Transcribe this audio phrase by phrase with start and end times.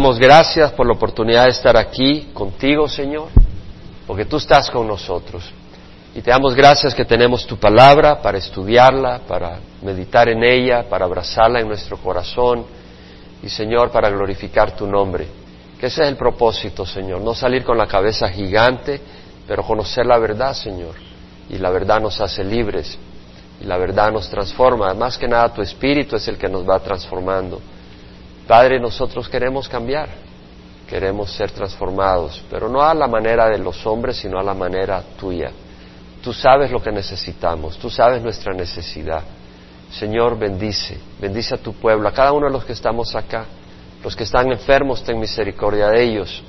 [0.00, 3.28] damos gracias por la oportunidad de estar aquí contigo, Señor,
[4.06, 5.44] porque tú estás con nosotros.
[6.14, 11.04] Y te damos gracias que tenemos tu palabra para estudiarla, para meditar en ella, para
[11.04, 12.64] abrazarla en nuestro corazón
[13.42, 15.28] y, Señor, para glorificar tu nombre.
[15.78, 19.02] Que ese es el propósito, Señor, no salir con la cabeza gigante,
[19.46, 20.94] pero conocer la verdad, Señor.
[21.50, 22.96] Y la verdad nos hace libres
[23.60, 24.94] y la verdad nos transforma.
[24.94, 27.60] Más que nada tu espíritu es el que nos va transformando.
[28.50, 30.08] Padre, nosotros queremos cambiar,
[30.88, 35.04] queremos ser transformados, pero no a la manera de los hombres, sino a la manera
[35.16, 35.52] tuya.
[36.20, 39.22] Tú sabes lo que necesitamos, tú sabes nuestra necesidad.
[39.92, 43.44] Señor, bendice, bendice a tu pueblo, a cada uno de los que estamos acá.
[44.02, 46.42] Los que están enfermos, ten misericordia de ellos.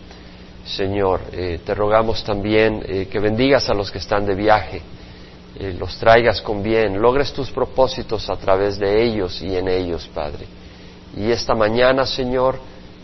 [0.66, 4.82] Señor, eh, te rogamos también eh, que bendigas a los que están de viaje,
[5.60, 10.10] eh, los traigas con bien, logres tus propósitos a través de ellos y en ellos,
[10.12, 10.61] Padre.
[11.18, 12.60] Y esta mañana, Señor,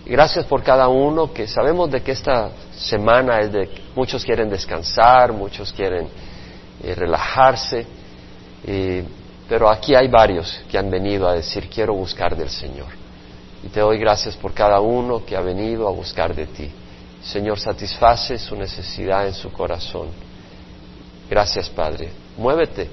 [0.05, 5.33] gracias por cada uno, que sabemos de que esta semana es de muchos quieren descansar,
[5.33, 6.07] muchos quieren
[6.83, 7.85] eh, relajarse,
[8.65, 9.03] eh,
[9.49, 12.87] pero aquí hay varios que han venido a decir, quiero buscar del Señor.
[13.63, 16.71] Y te doy gracias por cada uno que ha venido a buscar de ti.
[17.21, 20.09] Señor, satisface su necesidad en su corazón.
[21.29, 22.09] Gracias, Padre.
[22.37, 22.89] Muévete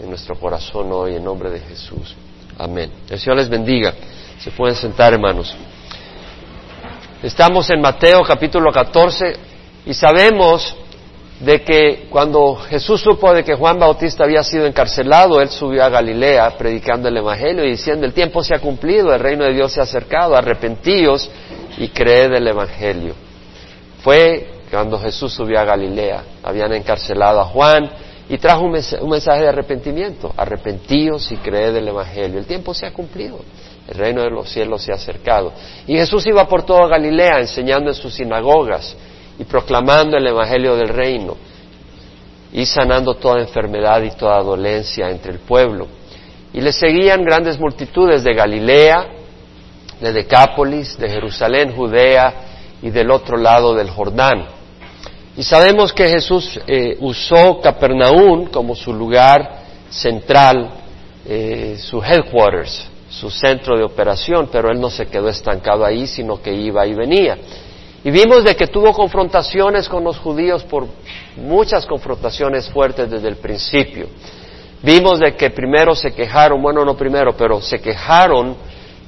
[0.00, 2.14] en nuestro corazón hoy en nombre de Jesús.
[2.56, 2.90] Amén.
[3.10, 3.92] El Señor les bendiga.
[4.44, 5.56] Se pueden sentar, hermanos.
[7.22, 9.32] Estamos en Mateo capítulo 14
[9.86, 10.76] y sabemos
[11.40, 15.88] de que cuando Jesús supo de que Juan Bautista había sido encarcelado, él subió a
[15.88, 19.72] Galilea predicando el Evangelio y diciendo, el tiempo se ha cumplido, el reino de Dios
[19.72, 21.30] se ha acercado, arrepentíos
[21.78, 23.14] y creed el Evangelio.
[24.02, 27.90] Fue cuando Jesús subió a Galilea, habían encarcelado a Juan
[28.28, 32.38] y trajo un, mensaje de arrepentimiento, arrepentíos y creed el Evangelio.
[32.38, 33.40] El tiempo se ha cumplido,
[33.88, 35.52] el reino de los cielos se ha acercado.
[35.86, 38.96] Y Jesús iba por toda Galilea enseñando en sus sinagogas
[39.38, 41.36] y proclamando el Evangelio del reino
[42.52, 45.88] y sanando toda enfermedad y toda dolencia entre el pueblo.
[46.52, 49.06] Y le seguían grandes multitudes de Galilea,
[50.00, 52.32] de Decápolis, de Jerusalén, Judea
[52.80, 54.46] y del otro lado del Jordán.
[55.36, 60.70] Y sabemos que Jesús eh, usó Capernaum como su lugar central,
[61.26, 62.88] eh, su headquarters,
[63.20, 66.94] su centro de operación, pero él no se quedó estancado ahí, sino que iba y
[66.94, 67.38] venía.
[68.02, 70.86] Y vimos de que tuvo confrontaciones con los judíos por
[71.36, 74.08] muchas confrontaciones fuertes desde el principio.
[74.82, 78.56] Vimos de que primero se quejaron, bueno, no primero, pero se quejaron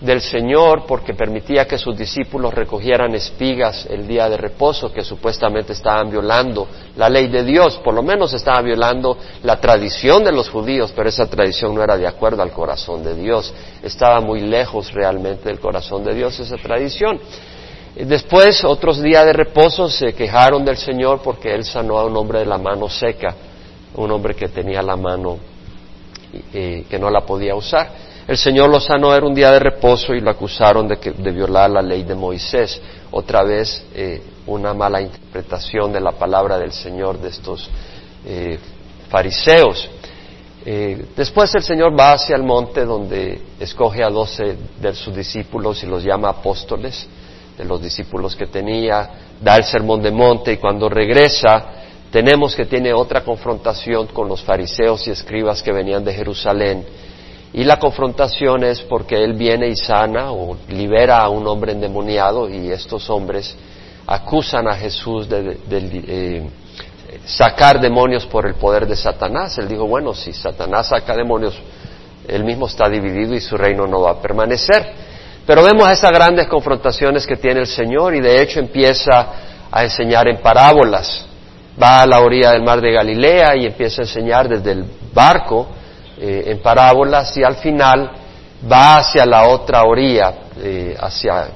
[0.00, 5.72] del Señor porque permitía que sus discípulos recogieran espigas el día de reposo, que supuestamente
[5.72, 10.50] estaban violando la ley de Dios, por lo menos estaban violando la tradición de los
[10.50, 14.92] judíos, pero esa tradición no era de acuerdo al corazón de Dios, estaba muy lejos
[14.92, 17.18] realmente del corazón de Dios esa tradición.
[17.94, 22.40] Después, otros días de reposo, se quejaron del Señor porque Él sanó a un hombre
[22.40, 23.34] de la mano seca,
[23.94, 25.38] un hombre que tenía la mano
[26.52, 28.05] eh, que no la podía usar.
[28.26, 31.30] El Señor lo sanó, era un día de reposo y lo acusaron de, que, de
[31.30, 32.80] violar la ley de Moisés.
[33.12, 37.70] Otra vez eh, una mala interpretación de la palabra del Señor de estos
[38.24, 38.58] eh,
[39.08, 39.88] fariseos.
[40.64, 45.84] Eh, después el Señor va hacia el monte donde escoge a doce de sus discípulos
[45.84, 47.06] y los llama apóstoles,
[47.56, 49.08] de los discípulos que tenía,
[49.40, 51.74] da el sermón de monte y cuando regresa
[52.10, 56.84] tenemos que tiene otra confrontación con los fariseos y escribas que venían de Jerusalén
[57.52, 62.48] y la confrontación es porque él viene y sana o libera a un hombre endemoniado
[62.48, 63.56] y estos hombres
[64.06, 66.50] acusan a Jesús de, eh,
[67.24, 69.56] sacar demonios por el poder de Satanás.
[69.58, 71.54] Él dijo, bueno, si Satanás saca demonios,
[72.28, 74.92] él mismo está dividido y su reino no va a permanecer.
[75.46, 79.28] Pero vemos esas grandes confrontaciones que tiene el Señor y de hecho empieza
[79.70, 81.24] a enseñar en parábolas.
[81.80, 85.68] Va a la orilla del mar de Galilea y empieza a enseñar desde el barco
[86.18, 88.10] eh, en parábolas y al final
[88.70, 91.48] va hacia la otra orilla, eh, hacia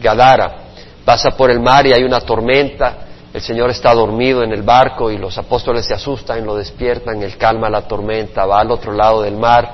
[0.00, 0.56] Gadara.
[1.04, 3.06] Pasa por el mar y hay una tormenta.
[3.32, 7.36] El Señor está dormido en el barco y los apóstoles se asustan, lo despiertan, Él
[7.38, 9.72] calma la tormenta, va al otro lado del mar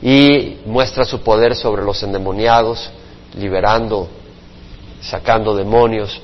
[0.00, 2.90] y muestra su poder sobre los endemoniados,
[3.34, 4.08] liberando,
[5.00, 6.20] sacando demonios.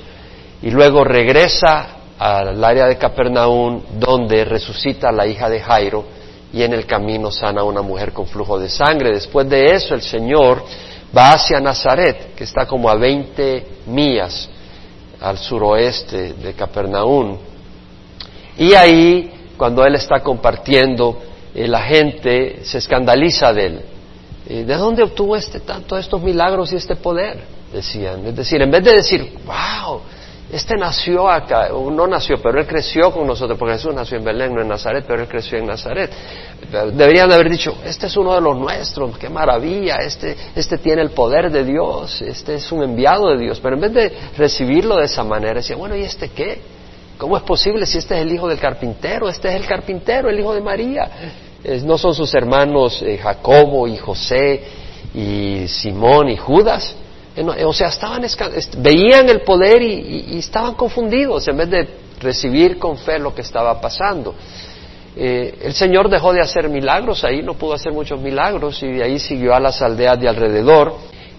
[0.63, 1.89] Y luego regresa
[2.19, 6.16] al área de Capernaum donde resucita a la hija de Jairo
[6.57, 9.13] y en el camino sana una mujer con flujo de sangre.
[9.13, 10.65] Después de eso el Señor
[11.15, 14.49] va hacia Nazaret, que está como a 20 millas
[15.21, 17.37] al suroeste de Capernaum.
[18.57, 21.21] Y ahí, cuando Él está compartiendo,
[21.55, 23.81] eh, la gente se escandaliza de Él.
[24.49, 27.39] Eh, ¿De dónde obtuvo este tanto estos milagros y este poder?
[27.71, 28.27] decían.
[28.27, 30.01] Es decir, en vez de decir, wow,
[30.53, 34.25] este nació acá, o no nació, pero él creció con nosotros, porque Jesús nació en
[34.25, 36.11] Belén, no en Nazaret, pero él creció en Nazaret.
[36.93, 41.11] Deberían haber dicho, este es uno de los nuestros, qué maravilla, este, este tiene el
[41.11, 43.59] poder de Dios, este es un enviado de Dios.
[43.61, 46.61] Pero en vez de recibirlo de esa manera, decían, bueno, ¿y este qué?
[47.19, 49.29] ¿Cómo es posible si este es el hijo del carpintero?
[49.29, 51.11] Este es el carpintero, el hijo de María.
[51.85, 54.63] no son sus hermanos eh, Jacobo y José
[55.13, 56.95] y Simón y Judas.
[57.37, 58.25] Eh, o sea, estaban
[58.79, 61.89] veían el poder y, estaban confundidos en vez de
[62.19, 64.35] recibir con fe lo que estaba pasando.
[65.15, 69.03] Eh, el Señor dejó de hacer milagros ahí, no pudo hacer muchos milagros y de
[69.03, 70.95] ahí siguió a las aldeas de alrededor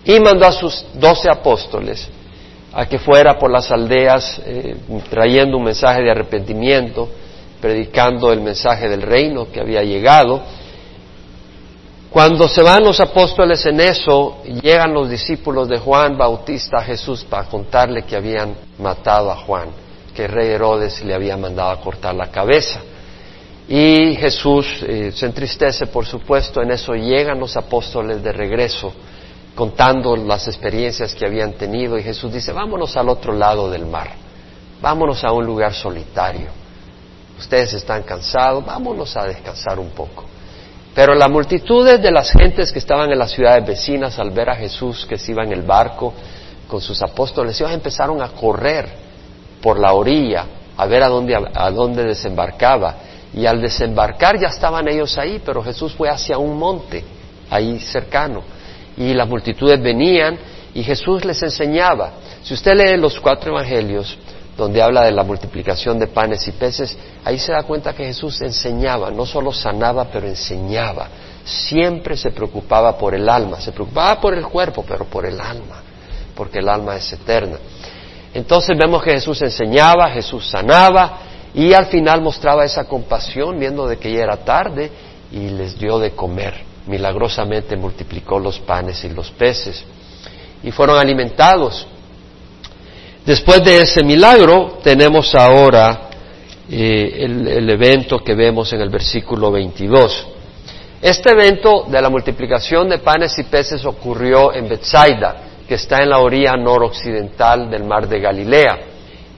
[0.06, 2.08] y mandó a sus doce apóstoles
[2.74, 4.76] a que fuera por las aldeas eh,
[5.10, 7.10] trayendo un mensaje de arrepentimiento,
[7.60, 10.44] predicando el mensaje del reino que había llegado
[12.10, 17.26] cuando se van los apóstoles en eso, llegan los discípulos de Juan Bautista a Jesús
[17.26, 19.70] para contarle que habían matado a Juan,
[20.16, 22.80] que el rey Herodes le había mandado a cortar la cabeza.
[23.68, 28.94] Y Jesús eh, se entristece, por supuesto, en eso llegan los apóstoles de regreso
[29.54, 34.12] contando las experiencias que habían tenido y Jesús dice, vámonos al otro lado del mar,
[34.80, 36.50] vámonos a un lugar solitario.
[37.40, 40.26] Ustedes están cansados, vámonos a descansar un poco.
[40.98, 44.56] Pero la multitud de las gentes que estaban en las ciudades vecinas al ver a
[44.56, 46.12] Jesús que se iba en el barco
[46.68, 48.90] con sus apóstoles, ellos empezaron a correr
[49.62, 50.46] por la orilla
[50.76, 52.96] a ver a dónde, a dónde desembarcaba.
[53.32, 57.04] Y al desembarcar ya estaban ellos ahí, pero Jesús fue hacia un monte
[57.48, 58.42] ahí cercano.
[58.98, 60.40] Y las multitudes venían
[60.74, 62.14] y Jesús les enseñaba.
[62.42, 64.18] Si usted lee los cuatro evangelios,
[64.58, 68.42] donde habla de la multiplicación de panes y peces, ahí se da cuenta que Jesús
[68.42, 71.08] enseñaba, no solo sanaba, pero enseñaba.
[71.46, 75.82] Siempre se preocupaba por el alma, se preocupaba por el cuerpo, pero por el alma,
[76.36, 77.58] porque el alma es eterna.
[78.34, 81.20] Entonces vemos que Jesús enseñaba, Jesús sanaba
[81.54, 84.92] y al final mostraba esa compasión viendo de que ya era tarde
[85.32, 86.66] y les dio de comer.
[86.88, 89.86] Milagrosamente multiplicó los panes y los peces
[90.64, 91.88] y fueron alimentados.
[93.28, 96.12] Después de ese milagro tenemos ahora
[96.72, 100.28] eh, el, evento que vemos en el versículo 22.
[101.02, 106.12] Este evento de la multiplicación de panes y peces ocurrió en Bethsaida, que está en
[106.12, 108.80] la orilla noroccidental del mar de Galilea,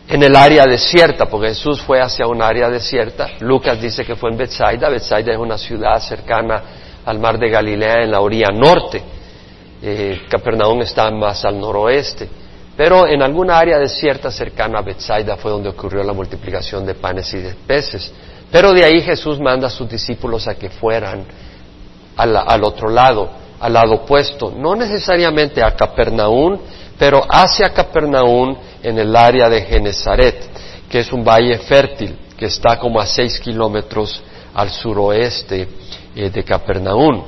[0.08, 3.28] en el área desierta, porque Jesús fue hacia un área desierta.
[3.40, 4.88] Lucas dice que fue en Bethsaida.
[4.88, 6.62] Bethsaida es una ciudad cercana
[7.06, 9.02] al mar de Galilea en la orilla norte.
[9.82, 12.30] Eh, Capernaum está más al noroeste.
[12.80, 17.34] Pero en alguna área desierta cercana a Bethsaida fue donde ocurrió la multiplicación de panes
[17.34, 18.10] y de peces.
[18.50, 21.26] Pero de ahí Jesús manda a sus discípulos a que fueran
[22.16, 26.58] al, otro lado, al lado opuesto, no necesariamente a Capernaum,
[26.98, 30.50] pero hacia Capernaum en el área de Genezaret,
[30.90, 34.24] que es un valle fértil que está como a seis kilómetros
[34.54, 35.68] al suroeste
[36.16, 37.26] eh, de Capernaum.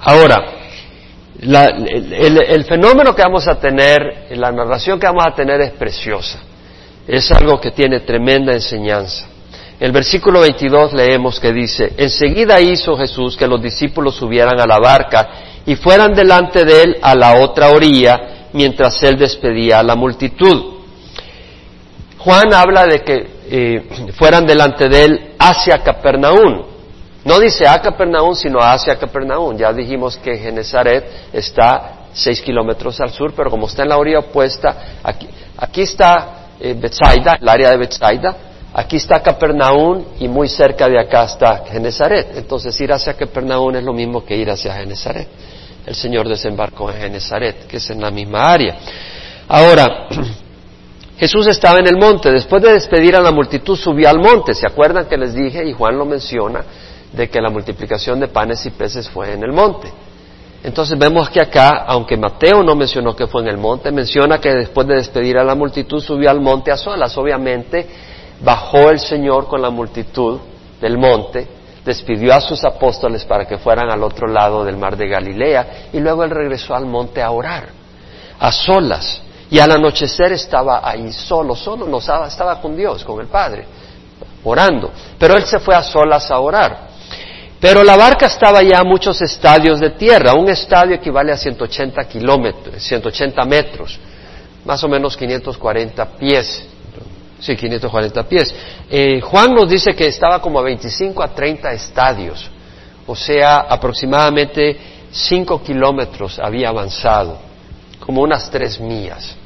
[0.00, 0.67] Ahora,
[1.40, 6.40] el, fenómeno que vamos a tener, la narración que vamos a tener es preciosa.
[7.06, 9.26] Es algo que tiene tremenda enseñanza.
[9.80, 14.66] En el versículo 22 leemos que dice, enseguida hizo Jesús que los discípulos subieran a
[14.66, 15.28] la barca
[15.64, 20.78] y fueran delante de él a la otra orilla mientras él despedía a la multitud.
[22.18, 26.64] Juan habla de que eh, fueran delante de él hacia Capernaum.
[27.24, 29.56] No dice a Capernaum, sino hacia Capernaum.
[29.56, 34.20] Ya dijimos que Genezaret está seis kilómetros al sur, pero como está en la orilla
[34.20, 38.36] opuesta, aquí, está eh, el área de Bethsaida,
[38.72, 42.36] aquí está Capernaum y muy cerca de acá está Genezaret.
[42.36, 45.28] Entonces ir hacia Capernaum es lo mismo que ir hacia Genezaret.
[45.86, 48.76] El Señor desembarcó en Genezaret, que es en la misma área.
[49.48, 50.08] Ahora,
[51.18, 54.66] Jesús estaba en el monte, después de despedir a la multitud subió al monte, ¿se
[54.66, 55.66] acuerdan que les dije?
[55.66, 56.62] Y Juan lo menciona,
[57.12, 59.92] de que la multiplicación de panes y peces fue en el monte.
[60.62, 64.52] Entonces vemos que acá, aunque Mateo no mencionó que fue en el monte, menciona que
[64.52, 67.16] después de despedir a la multitud subió al monte a solas.
[67.16, 67.86] Obviamente
[68.40, 70.38] bajó el Señor con la multitud
[70.80, 71.46] del monte,
[71.84, 76.00] despidió a sus apóstoles para que fueran al otro lado del mar de Galilea y
[76.00, 77.68] luego él regresó al monte a orar,
[78.38, 79.22] a solas.
[79.50, 83.64] Y al anochecer estaba ahí solo, solo, no estaba, estaba con Dios, con el Padre,
[84.44, 84.90] orando.
[85.18, 86.88] Pero él se fue a solas a orar.
[87.60, 90.34] Pero la barca estaba ya a muchos estadios de tierra.
[90.34, 93.98] Un estadio equivale a 180 kilómetros, 180 metros,
[94.64, 96.66] más o menos 540 pies.
[97.40, 98.54] Sí, 540 pies.
[98.90, 102.50] Eh, Juan nos dice que estaba como a 25 a 30 estadios,
[103.06, 104.76] o sea, aproximadamente
[105.10, 107.38] 5 kilómetros había avanzado
[108.00, 109.36] como unas tres millas.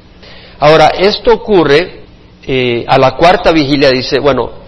[0.59, 2.03] Ahora, esto ocurre
[2.45, 4.62] eh, a la cuarta vigilia, dice, bueno,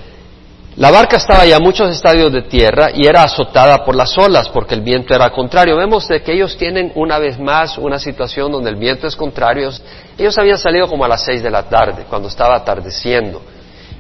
[0.78, 4.50] la barca estaba ya a muchos estadios de tierra y era azotada por las olas
[4.50, 5.78] porque el viento era contrario.
[5.78, 9.70] Vemos de que ellos tienen una vez más una situación donde el viento es contrario.
[10.18, 13.42] Ellos habían salido como a las seis de la tarde, cuando estaba atardeciendo.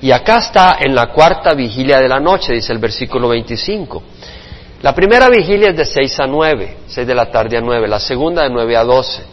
[0.01, 4.03] Y acá está en la cuarta vigilia de la noche, dice el versículo 25.
[4.81, 7.87] La primera vigilia es de seis a nueve, seis de la tarde a nueve.
[7.87, 9.23] La segunda de nueve a doce.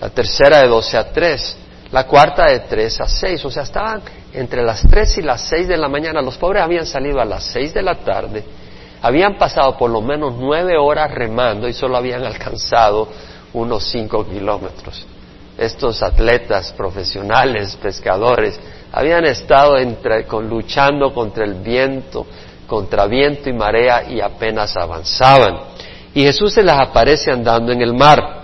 [0.00, 1.56] La tercera de doce a tres.
[1.92, 3.44] La cuarta de tres a seis.
[3.44, 6.22] O sea, estaban entre las tres y las seis de la mañana.
[6.22, 8.44] Los pobres habían salido a las seis de la tarde,
[9.02, 13.08] habían pasado por lo menos nueve horas remando y solo habían alcanzado
[13.52, 15.06] unos cinco kilómetros.
[15.58, 18.58] Estos atletas profesionales, pescadores,
[18.92, 19.74] habían estado
[20.42, 22.26] luchando contra el viento,
[22.66, 25.60] contra viento y marea y apenas avanzaban.
[26.14, 28.40] Y Jesús se les aparece andando en el mar.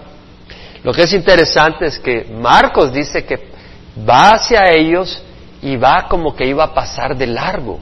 [0.83, 3.49] Lo que es interesante es que Marcos dice que
[4.09, 5.23] va hacia ellos
[5.67, 7.81] y va como que iba a pasar de largo.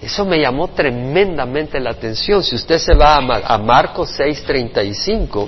[0.00, 2.42] Eso me llamó tremendamente la atención.
[2.42, 5.46] Si usted se va a, Marcos 6:35,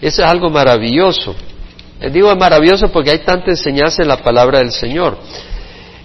[0.00, 1.34] eso es algo maravilloso.
[2.00, 5.18] Les digo maravilloso porque hay tanta enseñanza en la palabra del Señor.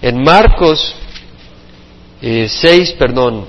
[0.02, 0.94] En Marcos
[2.20, 3.46] 6, eh, perdón,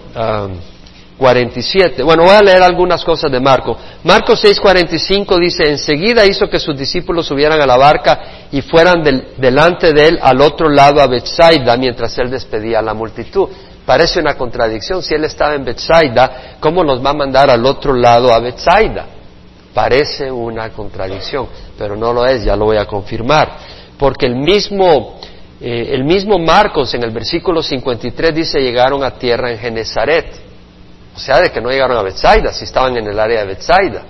[1.21, 2.01] 47.
[2.01, 3.77] Bueno, voy a leer algunas cosas de Marcos.
[4.03, 9.03] Marcos 6:45 dice, enseguida hizo que sus discípulos subieran a la barca y fueran
[9.37, 13.47] delante de él al otro lado a Bethsaida mientras él despedía a la multitud.
[13.85, 15.03] Parece una contradicción.
[15.03, 19.05] Si él estaba en Bethsaida, ¿cómo los va a mandar al otro lado a Bethsaida?
[19.75, 21.47] Parece una contradicción,
[21.77, 23.57] pero no lo es, ya lo voy a confirmar.
[23.95, 25.19] Porque el mismo,
[25.61, 30.50] eh, el mismo Marcos en el versículo 53 dice llegaron a tierra en Genezaret.
[31.15, 34.03] O sea, de que no llegaron a Bethsaida, si estaban en el área de Bethsaida.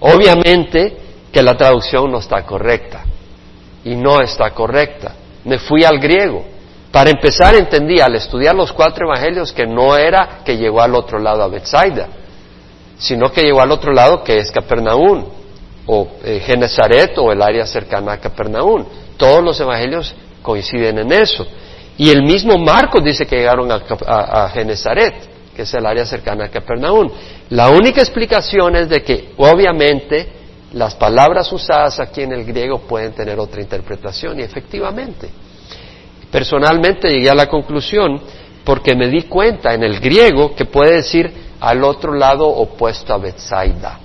[0.00, 0.96] Obviamente
[1.32, 3.04] que la traducción no está correcta.
[3.84, 5.12] Y no está correcta.
[5.44, 6.44] Me fui al griego.
[6.90, 11.18] Para empezar entendí al estudiar los cuatro evangelios que no era que llegó al otro
[11.18, 12.08] lado a Bethsaida,
[12.96, 15.24] sino que llegó al otro lado que es Capernaum,
[15.86, 18.84] o eh, Genezaret o el área cercana a Capernaum.
[19.16, 21.46] Todos los evangelios coinciden en eso.
[21.98, 26.44] Y el mismo Marcos dice que llegaron a, a Genezaret que es el área cercana
[26.44, 27.10] a Capernaum.
[27.48, 30.28] La única explicación es de que obviamente
[30.74, 35.30] las palabras usadas aquí en el griego pueden tener otra interpretación y efectivamente.
[36.30, 38.20] Personalmente llegué a la conclusión
[38.64, 43.18] porque me di cuenta en el griego que puede decir al otro lado opuesto a
[43.18, 44.00] Bethsaida.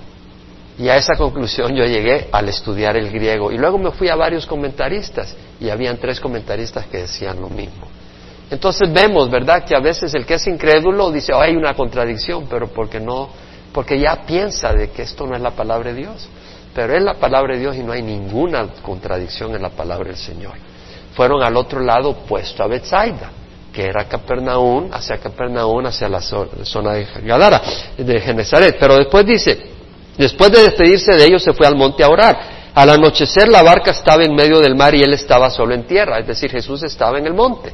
[0.78, 3.52] Y a esa conclusión yo llegué al estudiar el griego.
[3.52, 7.91] Y luego me fui a varios comentaristas y habían tres comentaristas que decían lo mismo.
[8.52, 12.46] Entonces vemos, ¿verdad?, que a veces el que es incrédulo dice, oh, hay una contradicción,
[12.50, 13.30] pero porque no,
[13.72, 16.28] porque ya piensa de que esto no es la palabra de Dios.
[16.74, 20.18] Pero es la palabra de Dios y no hay ninguna contradicción en la palabra del
[20.18, 20.52] Señor.
[21.14, 23.30] Fueron al otro lado opuesto a Bethsaida,
[23.72, 27.62] que era Capernaum, hacia Capernaum, hacia la zona de Gadara,
[27.96, 28.76] de Genezaret.
[28.78, 29.58] Pero después dice,
[30.18, 32.38] después de despedirse de ellos se fue al monte a orar.
[32.74, 36.18] Al anochecer la barca estaba en medio del mar y él estaba solo en tierra,
[36.18, 37.72] es decir, Jesús estaba en el monte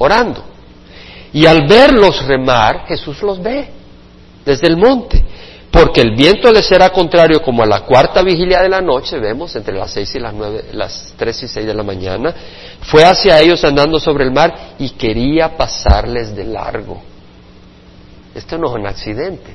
[0.00, 0.42] orando.
[1.32, 3.68] Y al verlos remar, Jesús los ve
[4.44, 5.22] desde el monte,
[5.70, 9.54] porque el viento les era contrario como a la cuarta vigilia de la noche, vemos
[9.54, 12.34] entre las seis y las nueve, las tres y seis de la mañana,
[12.80, 17.00] fue hacia ellos andando sobre el mar y quería pasarles de largo.
[18.34, 19.54] Esto no es un accidente.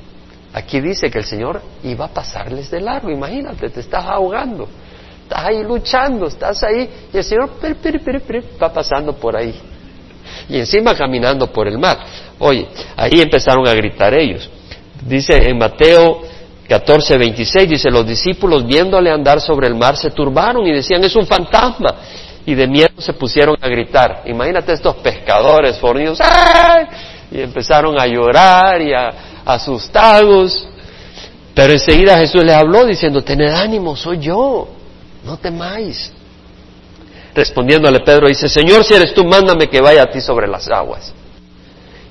[0.54, 3.10] Aquí dice que el Señor iba a pasarles de largo.
[3.10, 4.68] Imagínate, te estás ahogando,
[5.22, 7.50] estás ahí luchando, estás ahí y el Señor
[8.62, 9.60] va pasando por ahí
[10.48, 11.98] y encima caminando por el mar.
[12.38, 14.48] Oye, ahí empezaron a gritar ellos.
[15.06, 16.22] Dice en Mateo
[16.68, 21.14] 14, 26, dice, los discípulos viéndole andar sobre el mar se turbaron y decían, es
[21.14, 21.94] un fantasma.
[22.44, 24.22] Y de miedo se pusieron a gritar.
[24.26, 26.18] Imagínate estos pescadores fornidos.
[27.30, 30.68] Y empezaron a llorar y a, asustados.
[31.54, 34.68] Pero enseguida Jesús les habló diciendo, tened ánimo, soy yo,
[35.24, 36.12] no temáis.
[37.36, 41.12] Respondiéndole Pedro dice, Señor, si eres tú, mándame que vaya a ti sobre las aguas.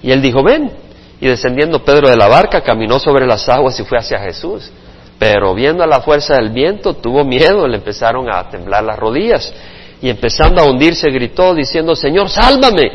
[0.04, 0.72] Y él dijo, ven.
[1.20, 4.72] Y descendiendo Pedro de la barca, caminó sobre las aguas y fue hacia Jesús.
[5.18, 9.52] Pero viendo la fuerza del viento, tuvo miedo, le empezaron a temblar las rodillas.
[10.00, 12.92] Y empezando a hundirse, gritó diciendo, Señor, sálvame.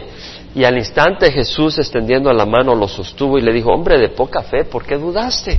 [0.54, 4.42] Y al instante Jesús, extendiendo la mano, lo sostuvo y le dijo, hombre de poca
[4.42, 5.58] fe, ¿por qué dudaste?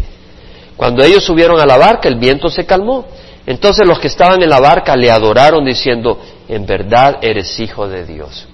[0.77, 3.07] Cuando ellos subieron a la barca, el viento se calmó.
[3.45, 8.05] Entonces los que estaban en la barca le adoraron diciendo, en verdad eres hijo de
[8.05, 8.47] Dios.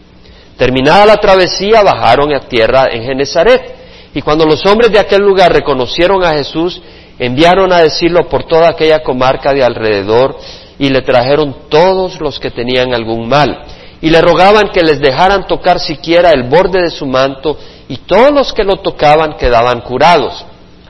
[0.57, 3.75] Terminada la travesía, bajaron a tierra en Genezaret.
[4.13, 6.81] Y cuando los hombres de aquel lugar reconocieron a Jesús,
[7.19, 10.37] enviaron a decirlo por toda aquella comarca de alrededor
[10.79, 13.65] y le trajeron todos los que tenían algún mal,
[13.99, 17.57] y le rogaban que les dejaran tocar siquiera el borde de su manto,
[17.89, 20.45] y todos los que lo tocaban quedaban curados.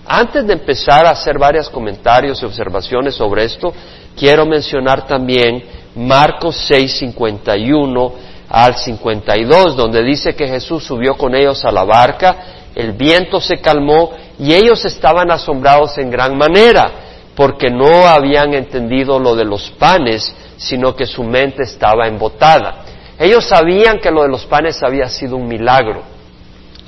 [0.07, 3.73] Antes de empezar a hacer varios comentarios y observaciones sobre esto,
[4.15, 5.63] quiero mencionar también
[5.95, 8.13] Marcos 6, 51
[8.49, 12.37] al 52, donde dice que Jesús subió con ellos a la barca,
[12.73, 16.89] el viento se calmó y ellos estaban asombrados en gran manera,
[17.35, 22.85] porque no habían entendido lo de los panes, sino que su mente estaba embotada.
[23.19, 26.03] Ellos sabían que lo de los panes había sido un milagro.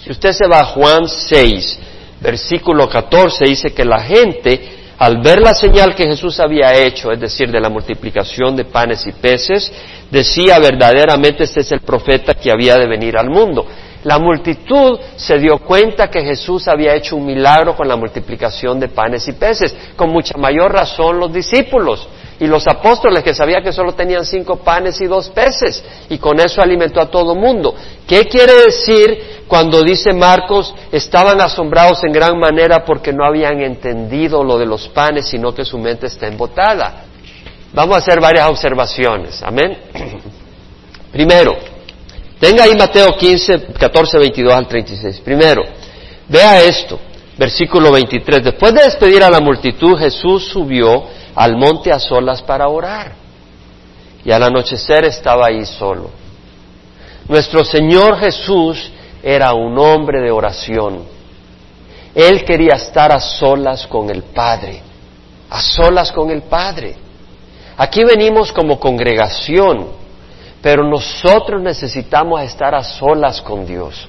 [0.01, 1.79] Si usted se va a Juan 6,
[2.21, 4.59] versículo 14, dice que la gente,
[4.97, 9.05] al ver la señal que Jesús había hecho, es decir, de la multiplicación de panes
[9.07, 9.71] y peces,
[10.11, 13.65] decía verdaderamente este es el profeta que había de venir al mundo.
[14.03, 18.87] La multitud se dio cuenta que Jesús había hecho un milagro con la multiplicación de
[18.87, 22.07] panes y peces, con mucha mayor razón los discípulos
[22.39, 26.39] y los apóstoles que sabían que solo tenían cinco panes y dos peces y con
[26.39, 27.75] eso alimentó a todo mundo.
[28.07, 34.43] ¿Qué quiere decir cuando dice Marcos estaban asombrados en gran manera porque no habían entendido
[34.43, 37.03] lo de los panes, sino que su mente está embotada?
[37.73, 39.43] Vamos a hacer varias observaciones.
[39.43, 39.77] Amén.
[41.11, 41.57] Primero,
[42.39, 45.19] tenga ahí Mateo 15, 14, 22 al 36.
[45.19, 45.63] Primero,
[46.27, 46.99] vea esto,
[47.37, 48.43] versículo 23.
[48.43, 51.05] Después de despedir a la multitud, Jesús subió
[51.35, 53.13] al monte a solas para orar.
[54.23, 56.09] Y al anochecer estaba ahí solo.
[57.27, 58.91] Nuestro Señor Jesús
[59.21, 61.03] era un hombre de oración.
[62.15, 64.81] Él quería estar a solas con el Padre,
[65.49, 66.95] a solas con el Padre.
[67.77, 69.87] Aquí venimos como congregación,
[70.61, 74.07] pero nosotros necesitamos estar a solas con Dios.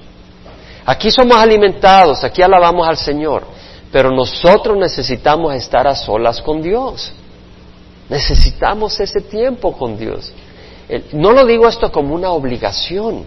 [0.85, 3.45] Aquí somos alimentados, aquí alabamos al Señor,
[3.93, 7.13] pero nosotros necesitamos estar a solas con Dios.
[8.09, 10.33] Necesitamos ese tiempo con Dios.
[11.13, 13.25] No lo digo esto como una obligación,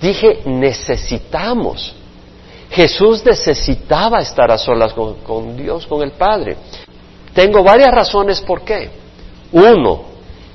[0.00, 1.94] dije necesitamos.
[2.70, 6.58] Jesús necesitaba estar a solas con, con Dios, con el Padre.
[7.32, 8.90] Tengo varias razones por qué.
[9.52, 10.02] Uno,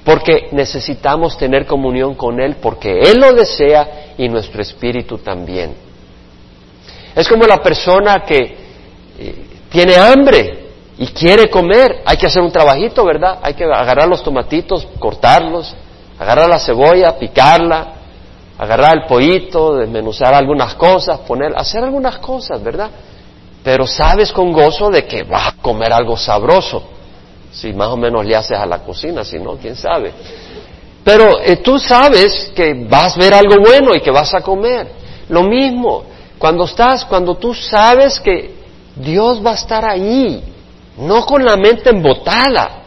[0.03, 5.75] porque necesitamos tener comunión con Él, porque Él lo desea y nuestro espíritu también.
[7.15, 8.57] Es como la persona que
[9.17, 10.65] eh, tiene hambre
[10.97, 12.01] y quiere comer.
[12.05, 13.39] Hay que hacer un trabajito, ¿verdad?
[13.41, 15.73] Hay que agarrar los tomatitos, cortarlos,
[16.19, 17.93] agarrar la cebolla, picarla,
[18.57, 22.89] agarrar el pollito, desmenuzar algunas cosas, poner, hacer algunas cosas, ¿verdad?
[23.63, 26.89] Pero sabes con gozo de que vas a comer algo sabroso
[27.53, 30.11] si más o menos le haces a la cocina, si no, quién sabe.
[31.03, 34.87] Pero eh, tú sabes que vas a ver algo bueno y que vas a comer.
[35.29, 36.03] Lo mismo,
[36.39, 38.55] cuando estás, cuando tú sabes que
[38.95, 40.43] Dios va a estar ahí,
[40.97, 42.83] no con la mente embotada,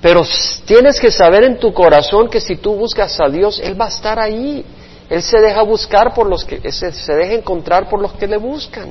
[0.00, 0.22] pero
[0.64, 3.88] tienes que saber en tu corazón que si tú buscas a Dios, Él va a
[3.88, 4.64] estar ahí.
[5.08, 8.36] Él se deja buscar por los que, se, se deja encontrar por los que le
[8.36, 8.90] buscan.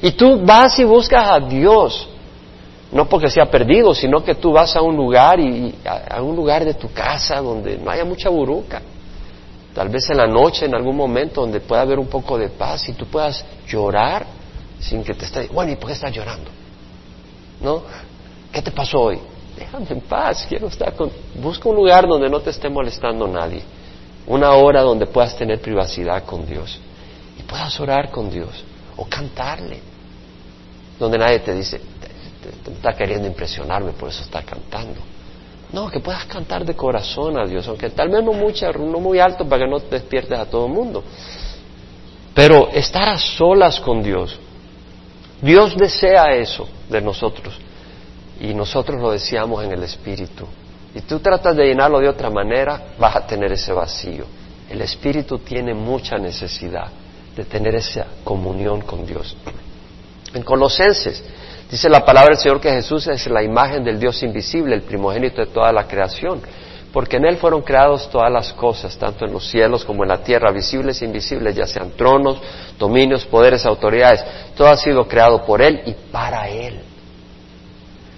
[0.00, 2.08] Y tú vas y buscas a Dios
[2.92, 6.64] no porque sea perdido, sino que tú vas a un lugar y a, un lugar
[6.64, 8.82] de tu casa donde no haya mucha buruca.
[9.74, 12.88] Tal vez en la noche, en algún momento, donde pueda haber un poco de paz
[12.88, 14.26] y tú puedas llorar
[14.80, 15.46] sin que te esté.
[15.52, 16.50] Bueno, ¿y por qué estás llorando?
[17.60, 17.82] ¿No?
[18.50, 19.20] ¿Qué te pasó hoy?
[19.56, 21.10] Déjame en paz, quiero estar con.
[21.40, 23.62] Busca un lugar donde no te esté molestando nadie.
[24.26, 26.80] Una hora donde puedas tener privacidad con Dios
[27.38, 28.64] y puedas orar con Dios
[28.96, 29.80] o cantarle.
[30.98, 31.80] Donde nadie te dice,
[32.72, 35.00] está queriendo impresionarme, por eso está cantando.
[35.72, 39.20] No, que puedas cantar de corazón a Dios, aunque tal vez no, mucha, no muy
[39.20, 41.04] alto para que no te despiertes a todo el mundo.
[42.34, 44.38] Pero estar a solas con Dios.
[45.40, 47.54] Dios desea eso de nosotros
[48.40, 50.46] y nosotros lo deseamos en el Espíritu.
[50.94, 54.24] Y tú tratas de llenarlo de otra manera, vas a tener ese vacío.
[54.68, 56.88] El Espíritu tiene mucha necesidad
[57.36, 59.36] de tener esa comunión con Dios.
[60.34, 61.22] En Colosenses
[61.70, 65.40] Dice la palabra del Señor que Jesús es la imagen del Dios invisible, el primogénito
[65.40, 66.40] de toda la creación,
[66.92, 70.18] porque en Él fueron creadas todas las cosas, tanto en los cielos como en la
[70.18, 72.38] tierra, visibles e invisibles, ya sean tronos,
[72.76, 74.24] dominios, poderes, autoridades,
[74.56, 76.80] todo ha sido creado por Él y para Él.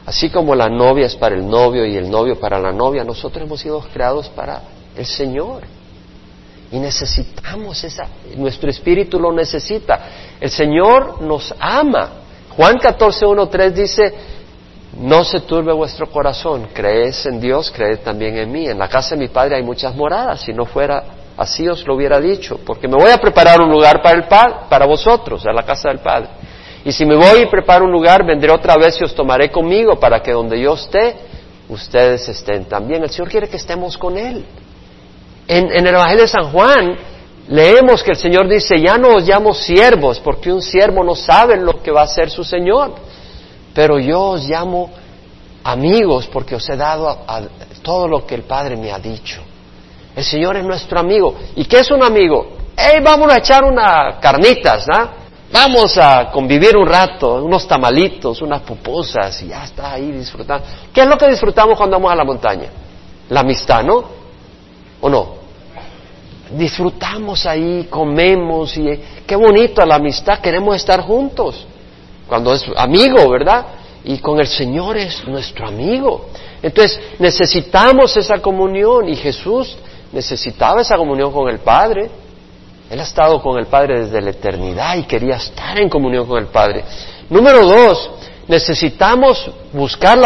[0.07, 3.45] Así como la novia es para el novio y el novio para la novia, nosotros
[3.45, 4.63] hemos sido creados para
[4.97, 5.65] el Señor.
[6.73, 10.01] Y necesitamos esa, nuestro espíritu lo necesita.
[10.41, 12.22] El Señor nos ama
[12.57, 14.15] Juan 14, 1, 3 dice,
[14.99, 18.67] no se turbe vuestro corazón, crees en Dios, creed también en mí.
[18.67, 21.03] En la casa de mi Padre hay muchas moradas, si no fuera
[21.37, 24.25] así os lo hubiera dicho, porque me voy a preparar un lugar para, el
[24.69, 26.29] para vosotros, a la casa del Padre.
[26.85, 29.99] Y si me voy y preparo un lugar, vendré otra vez y os tomaré conmigo
[29.99, 31.15] para que donde yo esté,
[31.69, 33.03] ustedes estén también.
[33.03, 34.45] El Señor quiere que estemos con Él.
[35.47, 36.97] En el Evangelio de San Juan
[37.53, 41.59] leemos que el Señor dice, ya no os llamo siervos, porque un siervo no sabe
[41.59, 42.95] lo que va a hacer su Señor,
[43.75, 44.91] pero yo os llamo
[45.63, 47.43] amigos porque os he dado a,
[47.83, 49.43] todo lo que el Padre me ha dicho.
[50.17, 51.35] El Señor es nuestro amigo.
[51.57, 52.57] ¿Y qué es un amigo?
[52.77, 55.23] ¡Ey, vamos a echar unas carnitas, ¿no?
[55.53, 60.67] Vamos a convivir un rato, unos tamalitos, unas pupusas, y ya está ahí disfrutando.
[60.93, 62.71] ¿Qué es lo que disfrutamos cuando vamos a la montaña?
[63.29, 64.05] La amistad, ¿no?
[65.03, 65.42] ¿O no?
[66.57, 71.67] Disfrutamos ahí, comemos, y qué bonito la amistad, queremos estar juntos.
[72.29, 73.67] Cuando es amigo, ¿verdad?
[74.05, 76.27] Y con el Señor es nuestro amigo.
[76.63, 79.77] Entonces necesitamos esa comunión y Jesús
[80.13, 82.11] necesitaba esa comunión con el Padre.
[82.91, 86.39] Él ha estado con el Padre desde la eternidad y quería estar en comunión con
[86.39, 86.85] el Padre.
[87.31, 88.11] Número dos,
[88.49, 90.19] necesitamos buscar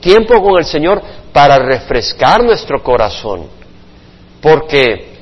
[0.00, 1.02] tiempo con el Señor
[1.32, 3.46] para refrescar nuestro corazón.
[4.40, 5.17] Porque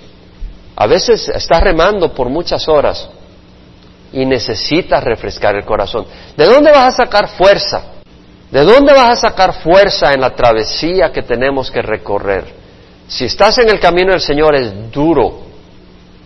[0.77, 3.09] a veces estás remando por muchas horas
[4.13, 6.07] y necesitas refrescar el corazón.
[6.37, 7.83] ¿De dónde vas a sacar fuerza?
[8.51, 12.45] ¿De dónde vas a sacar fuerza en la travesía que tenemos que recorrer?
[13.09, 15.41] Si estás en el camino del Señor es duro,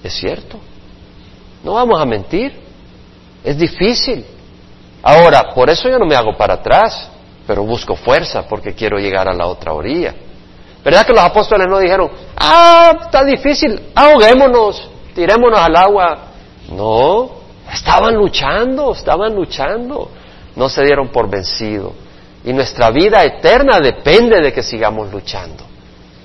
[0.03, 0.59] es cierto.
[1.63, 2.59] No vamos a mentir.
[3.45, 4.25] Es difícil.
[5.03, 7.09] Ahora, por eso yo no me hago para atrás,
[7.47, 10.15] pero busco fuerza porque quiero llegar a la otra orilla.
[10.85, 16.19] ¿Verdad que los apóstoles no dijeron, ah, está difícil, ahoguémonos, tirémonos al agua?
[16.73, 17.31] No,
[17.73, 20.11] estaban luchando, estaban luchando.
[20.57, 21.93] No se dieron por vencido.
[22.45, 25.65] Y nuestra vida eterna depende de que sigamos luchando.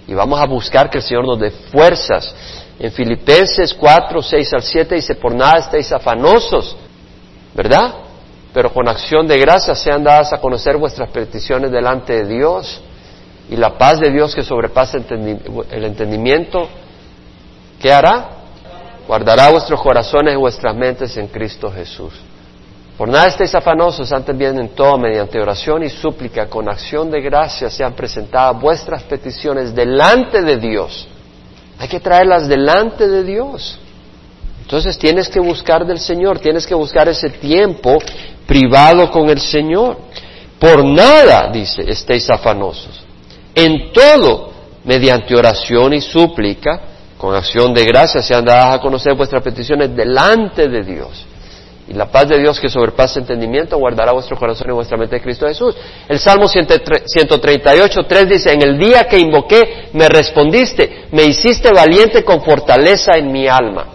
[0.08, 2.34] Y vamos a buscar que el Señor nos dé fuerzas
[2.78, 6.76] en Filipenses 4, 6 al 7 dice, por nada estéis afanosos,
[7.54, 7.94] ¿verdad?
[8.54, 12.82] Pero con acción de gracia sean dadas a conocer vuestras peticiones delante de Dios
[13.50, 16.68] y la paz de Dios que sobrepasa el entendimiento,
[17.80, 18.30] ¿qué hará?
[19.08, 22.14] Guardará vuestros corazones y vuestras mentes en Cristo Jesús.
[22.98, 27.22] Por nada estéis afanosos, antes bien en todo, mediante oración y súplica, con acción de
[27.22, 31.08] gracia sean presentadas vuestras peticiones delante de Dios
[31.78, 33.78] hay que traerlas delante de Dios.
[34.62, 37.98] Entonces tienes que buscar del Señor, tienes que buscar ese tiempo
[38.48, 39.98] privado con el Señor.
[40.60, 43.05] Por nada, dice, estéis afanosos.
[43.56, 44.52] En todo,
[44.84, 46.82] mediante oración y súplica,
[47.18, 51.26] con acción de gracia, sean dadas a conocer vuestras peticiones delante de Dios.
[51.88, 55.22] Y la paz de Dios que sobrepasa entendimiento guardará vuestro corazón y vuestra mente de
[55.22, 55.76] Cristo Jesús.
[56.10, 62.24] El Salmo 138, 3 dice, en el día que invoqué me respondiste, me hiciste valiente
[62.24, 63.86] con fortaleza en mi alma.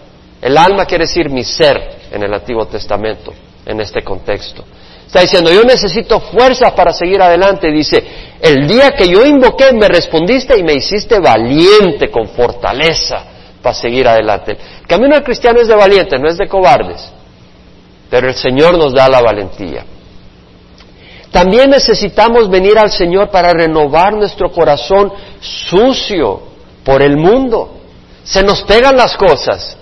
[0.41, 3.33] El alma quiere decir mi ser en el Antiguo Testamento,
[3.65, 4.63] en este contexto.
[5.11, 7.69] Está diciendo, yo necesito fuerzas para seguir adelante.
[7.69, 8.01] Dice,
[8.39, 13.25] el día que yo invoqué me respondiste y me hiciste valiente con fortaleza
[13.61, 14.57] para seguir adelante.
[14.81, 17.11] El camino del cristiano es de valientes, no es de cobardes
[18.11, 19.85] pero el Señor nos da la valentía.
[21.31, 26.41] También necesitamos venir al Señor para renovar nuestro corazón sucio
[26.83, 27.77] por el mundo.
[28.25, 29.77] Se nos pegan las cosas.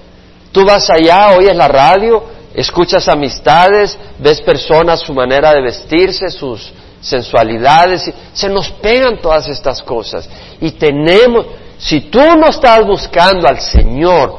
[0.51, 6.71] Tú vas allá, oyes la radio, escuchas amistades, ves personas, su manera de vestirse, sus
[7.01, 10.29] sensualidades, se nos pegan todas estas cosas.
[10.59, 11.45] Y tenemos,
[11.77, 14.37] si tú no estás buscando al Señor,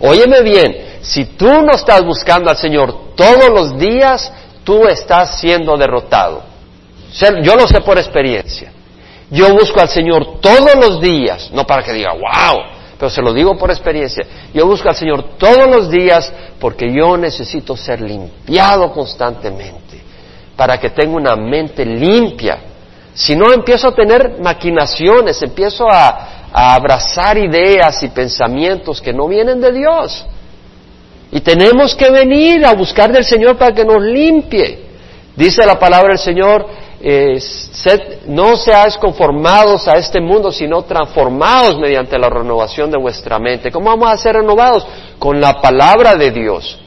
[0.00, 4.32] óyeme bien, si tú no estás buscando al Señor todos los días,
[4.64, 6.42] tú estás siendo derrotado.
[7.42, 8.72] Yo lo sé por experiencia.
[9.30, 13.32] Yo busco al Señor todos los días, no para que diga, wow, pero se lo
[13.32, 14.26] digo por experiencia.
[14.52, 20.02] Yo busco al Señor todos los días porque yo necesito ser limpiado constantemente,
[20.56, 22.58] para que tenga una mente limpia.
[23.14, 29.60] Si no, empiezo a tener maquinaciones, empiezo a, abrazar ideas y pensamientos que no vienen
[29.60, 30.24] de Dios.
[31.30, 34.78] Y tenemos que venir a buscar del Señor para que nos limpie.
[35.36, 36.66] Dice la palabra del Señor,
[37.00, 37.38] eh,
[38.26, 43.70] no seáis conformados a este mundo, sino transformados mediante la renovación de vuestra mente.
[43.70, 44.86] ¿Cómo vamos a ser renovados?
[45.18, 46.78] Con la palabra de Dios.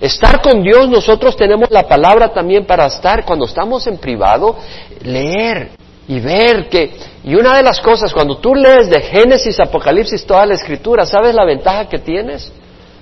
[0.00, 4.56] Estar con Dios, nosotros tenemos la palabra también para estar, cuando estamos en privado,
[5.02, 5.70] leer
[6.06, 6.92] y ver que,
[7.24, 11.34] y una de las cosas, cuando tú lees de Génesis, Apocalipsis, toda la escritura, ¿sabes
[11.34, 12.52] la ventaja que tienes?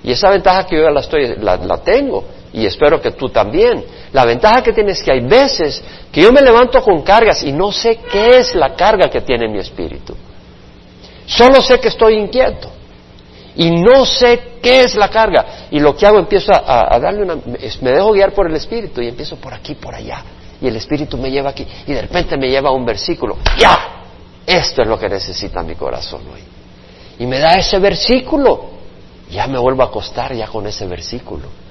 [0.03, 2.23] Y esa ventaja que yo la, estoy, la, tengo
[2.55, 3.83] y espero que tú también.
[4.13, 7.51] La ventaja que tienes es que hay veces que yo me levanto con cargas y
[7.51, 10.15] no sé qué es la carga que tiene mi espíritu.
[11.25, 12.71] Solo sé que estoy inquieto
[13.57, 15.67] y no sé qué es la carga.
[15.69, 17.35] Y lo que hago empiezo a, darle una...
[17.81, 20.23] Me dejo guiar por el espíritu y empiezo por aquí, por allá.
[20.61, 23.37] Y el espíritu me lleva aquí y de repente me lleva a un versículo.
[23.59, 24.05] ¡Ya!
[24.47, 26.41] Esto es lo que necesita mi corazón hoy.
[27.19, 28.69] Y me da ese versículo.
[29.29, 31.64] Ya me vuelvo a acostar ya con ese versículo.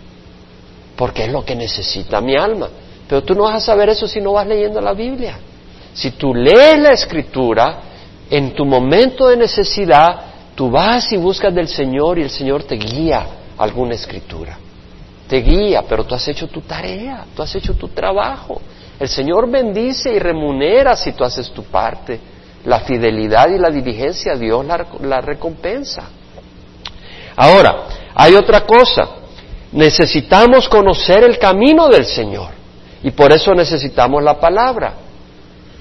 [0.97, 2.69] Porque es lo que necesita mi alma.
[3.09, 5.39] Pero tú no vas a saber eso si no vas leyendo la Biblia.
[5.93, 7.81] Si tú lees la escritura,
[8.31, 10.21] en tu momento de necesidad,
[10.55, 13.27] tú vas y buscas del Señor y el Señor te guía
[13.59, 14.59] alguna escritura.
[15.29, 18.61] Te guía, pero tú has hecho tu tarea, tú has hecho tu trabajo.
[18.99, 22.21] El Señor bendice y remunera si tú haces tu parte.
[22.65, 26.09] La fidelidad y la diligencia, Dios la, la recompensa.
[27.37, 29.09] Ahora, hay otra cosa.
[29.75, 32.51] Necesitamos conocer el camino del Señor.
[33.03, 34.95] Y por eso necesitamos la palabra.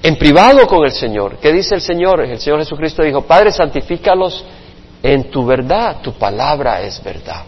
[0.02, 1.38] En privado con el Señor.
[1.38, 2.20] ¿Qué dice el Señor?
[2.20, 4.44] El Señor Jesucristo dijo, Padre, santifícalos
[5.02, 5.98] en tu verdad.
[6.02, 7.44] Tu palabra es verdad.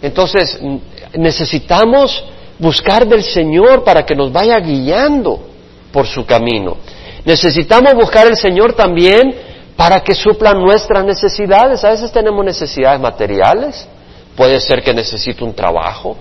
[0.00, 0.58] Entonces,
[1.14, 2.24] necesitamos
[2.58, 5.40] buscar del Señor para que nos vaya guiando
[5.92, 6.76] por su camino.
[7.24, 9.34] Necesitamos buscar el Señor también
[9.76, 11.84] para que suplan nuestras necesidades.
[11.84, 13.88] A veces tenemos necesidades materiales.
[14.36, 16.16] Puede ser que necesito un trabajo.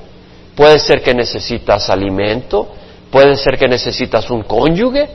[0.55, 2.67] Puede ser que necesitas alimento.
[3.09, 5.09] Puede ser que necesitas un cónyuge.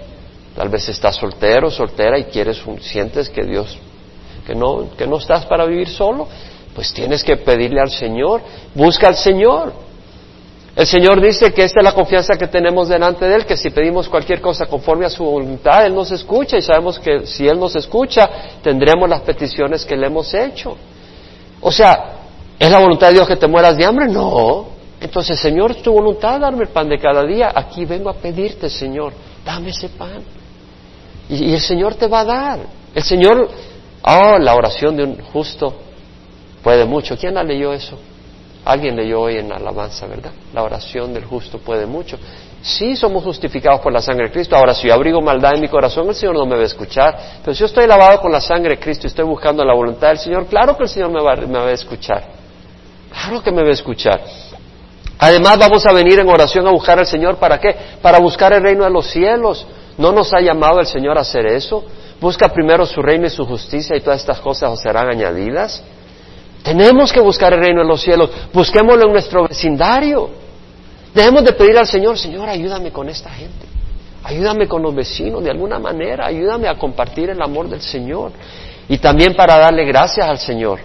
[0.55, 3.79] Tal vez estás soltero, soltera y quieres sientes que Dios
[4.47, 6.29] que no que no estás para vivir solo
[6.77, 8.43] pues tienes que pedirle al Señor,
[8.75, 9.73] busca al Señor.
[10.77, 13.71] El Señor dice que esta es la confianza que tenemos delante de Él, que si
[13.71, 17.59] pedimos cualquier cosa conforme a su voluntad, Él nos escucha y sabemos que si Él
[17.59, 18.29] nos escucha,
[18.63, 20.77] tendremos las peticiones que le hemos hecho.
[21.63, 22.26] O sea,
[22.59, 24.09] ¿es la voluntad de Dios que te mueras de hambre?
[24.09, 24.77] No.
[25.01, 27.53] Entonces, Señor, tu voluntad darme el pan de cada día.
[27.55, 29.13] Aquí vengo a pedirte, Señor,
[29.45, 30.23] dame ese pan.
[31.29, 32.59] Y, el Señor te va a dar.
[32.95, 33.49] El Señor,
[34.03, 35.75] oh, la oración de un justo
[36.63, 37.17] puede mucho.
[37.17, 37.99] ¿Quién la leyó eso?
[38.65, 40.33] Alguien leyó hoy en alabanza, ¿verdad?
[40.53, 42.19] La oración del justo puede mucho.
[42.63, 44.57] Sí somos justificados por la sangre de Cristo.
[44.57, 47.17] Ahora, si yo abrigo maldad en mi corazón, el Señor no me va a escuchar.
[47.45, 50.09] Pero si yo estoy lavado con la sangre de Cristo y estoy buscando la voluntad
[50.09, 52.36] del Señor, claro que el Señor me va a escuchar.
[53.27, 54.21] Claro que me va a escuchar.
[55.19, 57.39] Además, vamos a venir en oración a buscar al Señor.
[57.39, 57.75] ¿Para qué?
[58.01, 59.67] Para buscar el reino de los cielos.
[59.99, 61.85] ¿No nos ha llamado el Señor a hacer eso?
[62.21, 65.83] Busca primero su reino y su justicia y todas estas cosas os serán añadidas.
[66.63, 68.31] Tenemos que buscar el reino de los cielos.
[68.53, 70.31] Busquémoslo en nuestro vecindario.
[71.13, 73.67] Dejemos de pedir al Señor, Señor, ayúdame con esta gente.
[74.23, 76.27] Ayúdame con los vecinos de alguna manera.
[76.27, 78.31] Ayúdame a compartir el amor del Señor.
[78.89, 80.79] Y también para darle gracias al Señor.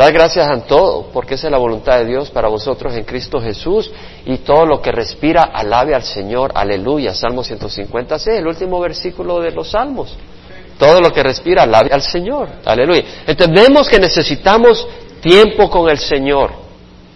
[0.00, 3.38] Dar gracias a todo, porque esa es la voluntad de Dios para vosotros en Cristo
[3.38, 3.92] Jesús.
[4.24, 6.52] Y todo lo que respira, alabe al Señor.
[6.54, 7.14] Aleluya.
[7.14, 10.16] Salmo 156, el último versículo de los Salmos.
[10.78, 12.48] Todo lo que respira, alabe al Señor.
[12.64, 13.04] Aleluya.
[13.26, 14.88] Entendemos que necesitamos
[15.20, 16.52] tiempo con el Señor.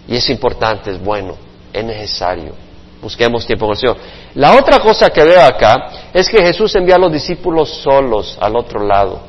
[0.07, 1.37] Y es importante, es bueno,
[1.73, 2.53] es necesario.
[3.01, 3.97] Busquemos tiempo con el Señor.
[4.35, 8.55] La otra cosa que veo acá es que Jesús envió a los discípulos solos al
[8.55, 9.21] otro lado.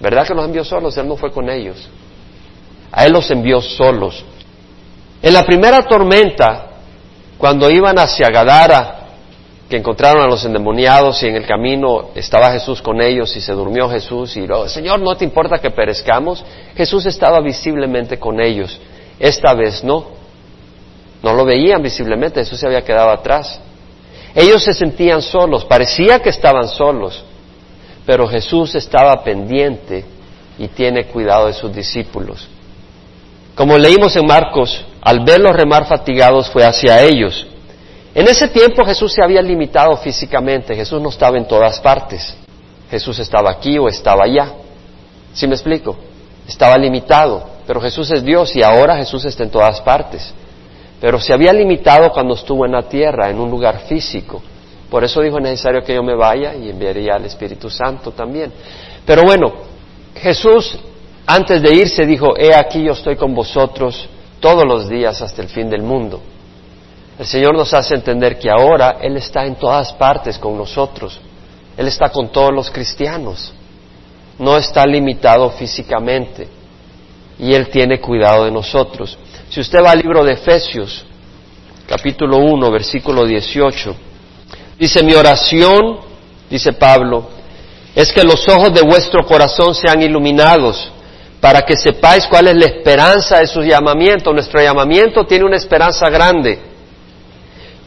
[0.00, 0.94] ¿Verdad que los envió solos?
[0.98, 1.88] Él no fue con ellos.
[2.92, 4.24] A Él los envió solos.
[5.20, 6.66] En la primera tormenta,
[7.36, 8.98] cuando iban hacia Gadara,
[9.68, 13.52] que encontraron a los endemoniados y en el camino estaba Jesús con ellos y se
[13.52, 16.42] durmió Jesús y lo, Señor, ¿no te importa que perezcamos?
[16.74, 18.80] Jesús estaba visiblemente con ellos.
[19.18, 20.06] Esta vez no.
[21.22, 23.60] No lo veían visiblemente, Jesús se había quedado atrás.
[24.34, 27.24] Ellos se sentían solos, parecía que estaban solos,
[28.06, 30.04] pero Jesús estaba pendiente
[30.58, 32.48] y tiene cuidado de sus discípulos.
[33.58, 37.46] Como leímos en Marcos, al verlos remar fatigados fue hacia ellos
[38.18, 42.36] en ese tiempo Jesús se había limitado físicamente, Jesús no estaba en todas partes.
[42.90, 44.54] Jesús estaba aquí o estaba allá.
[45.32, 45.96] ¿Sí me explico?
[46.48, 50.34] Estaba limitado, pero Jesús es Dios y ahora Jesús está en todas partes.
[51.00, 54.42] Pero se había limitado cuando estuvo en la tierra, en un lugar físico.
[54.90, 58.52] Por eso dijo es necesario que yo me vaya y enviaría al Espíritu Santo también.
[59.06, 59.52] Pero bueno,
[60.16, 60.76] Jesús
[61.30, 64.08] antes de irse dijo, he aquí yo estoy con vosotros
[64.40, 66.22] todos los días hasta el fin del mundo.
[67.18, 71.20] El Señor nos hace entender que ahora Él está en todas partes con nosotros.
[71.76, 73.52] Él está con todos los cristianos.
[74.38, 76.48] No está limitado físicamente.
[77.38, 79.18] Y Él tiene cuidado de nosotros.
[79.50, 81.04] Si usted va al libro de Efesios,
[81.86, 83.94] capítulo 1, versículo 18,
[84.78, 85.98] dice, mi oración,
[86.48, 87.28] dice Pablo,
[87.94, 90.92] es que los ojos de vuestro corazón sean iluminados
[91.40, 94.32] para que sepáis cuál es la esperanza de su llamamiento.
[94.32, 96.68] Nuestro llamamiento tiene una esperanza grande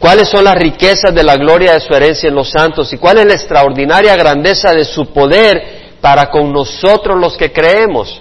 [0.01, 3.19] cuáles son las riquezas de la gloria de su herencia en los santos y cuál
[3.19, 8.19] es la extraordinaria grandeza de su poder para con nosotros los que creemos.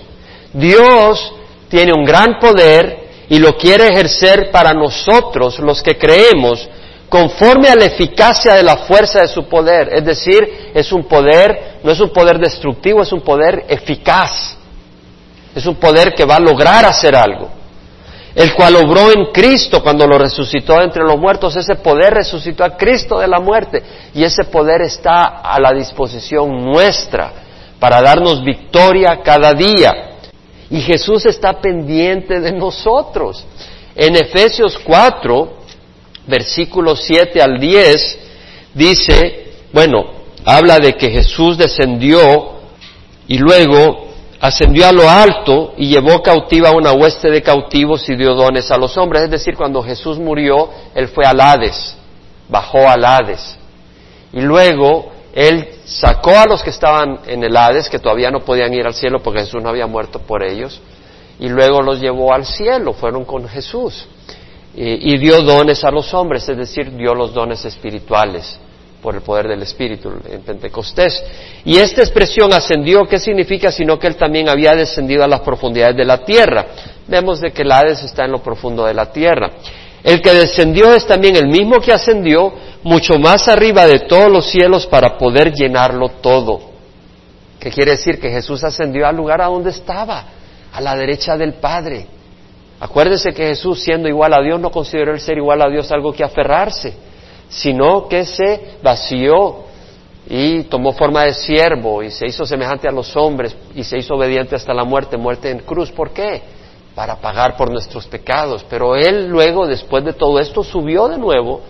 [0.52, 1.32] Dios
[1.70, 6.68] tiene un gran poder y lo quiere ejercer para nosotros los que creemos
[7.08, 9.88] conforme a la eficacia de la fuerza de su poder.
[9.94, 14.58] Es decir, es un poder, no es un poder destructivo, es un poder eficaz.
[15.54, 17.50] Es un poder que va a lograr hacer algo.
[18.34, 21.56] El cual obró en Cristo cuando lo resucitó entre los muertos.
[21.56, 23.82] Ese poder resucitó a Cristo de la muerte.
[24.14, 27.32] Y ese poder está a la disposición nuestra
[27.80, 30.10] para darnos victoria cada día.
[30.70, 33.44] Y Jesús está pendiente de nosotros.
[33.96, 35.52] En Efesios 4,
[36.28, 38.18] versículos 7 al 10,
[38.74, 40.04] dice, bueno,
[40.44, 42.60] habla de que Jesús descendió
[43.26, 44.09] y luego
[44.40, 48.78] ascendió a lo alto y llevó cautiva una hueste de cautivos y dio dones a
[48.78, 49.22] los hombres.
[49.24, 51.96] Es decir, cuando Jesús murió, Él fue al Hades,
[52.48, 53.58] bajó al Hades.
[54.32, 58.72] Y luego Él sacó a los que estaban en el Hades, que todavía no podían
[58.72, 60.80] ir al cielo porque Jesús no había muerto por ellos,
[61.38, 64.06] y luego los llevó al cielo, fueron con Jesús.
[64.74, 68.58] Y, y dio dones a los hombres, es decir, dio los dones espirituales
[69.02, 71.22] por el poder del Espíritu en Pentecostés.
[71.64, 73.70] Y esta expresión ascendió, ¿qué significa?
[73.72, 76.66] Sino que él también había descendido a las profundidades de la tierra.
[77.06, 79.50] Vemos de que el Hades está en lo profundo de la tierra.
[80.02, 84.46] El que descendió es también el mismo que ascendió mucho más arriba de todos los
[84.46, 86.70] cielos para poder llenarlo todo.
[87.58, 88.18] ¿Qué quiere decir?
[88.18, 90.24] Que Jesús ascendió al lugar a donde estaba,
[90.72, 92.06] a la derecha del Padre.
[92.80, 96.14] Acuérdese que Jesús, siendo igual a Dios, no consideró el ser igual a Dios algo
[96.14, 97.09] que aferrarse
[97.50, 99.64] sino que se vació
[100.28, 104.14] y tomó forma de siervo y se hizo semejante a los hombres y se hizo
[104.14, 105.90] obediente hasta la muerte, muerte en cruz.
[105.90, 106.40] ¿Por qué?
[106.94, 108.64] Para pagar por nuestros pecados.
[108.70, 111.62] Pero él luego, después de todo esto, subió de nuevo,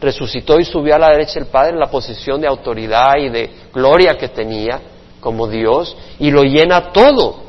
[0.00, 3.50] resucitó y subió a la derecha del Padre en la posición de autoridad y de
[3.72, 4.80] gloria que tenía
[5.20, 7.46] como Dios y lo llena todo.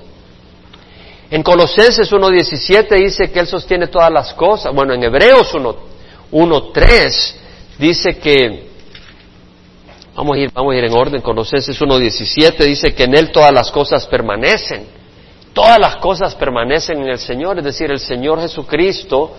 [1.32, 4.74] En Colosenses 1.17 dice que Él sostiene todas las cosas.
[4.74, 7.36] Bueno, en Hebreos 1.3
[7.80, 8.68] dice que,
[10.14, 13.54] vamos a ir, vamos a ir en orden, Colosenses 1.17 dice que en Él todas
[13.54, 14.86] las cosas permanecen,
[15.54, 19.32] todas las cosas permanecen en el Señor, es decir, el Señor Jesucristo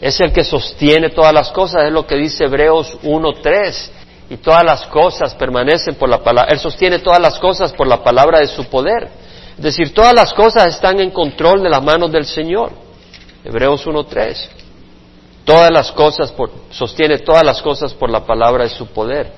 [0.00, 3.90] es el que sostiene todas las cosas, es lo que dice Hebreos 1.3,
[4.30, 8.02] y todas las cosas permanecen por la palabra, Él sostiene todas las cosas por la
[8.02, 9.10] palabra de su poder,
[9.56, 12.72] es decir, todas las cosas están en control de las manos del Señor,
[13.44, 14.61] Hebreos 1.3.
[15.44, 19.32] Todas las cosas por, sostiene todas las cosas por la palabra de su poder.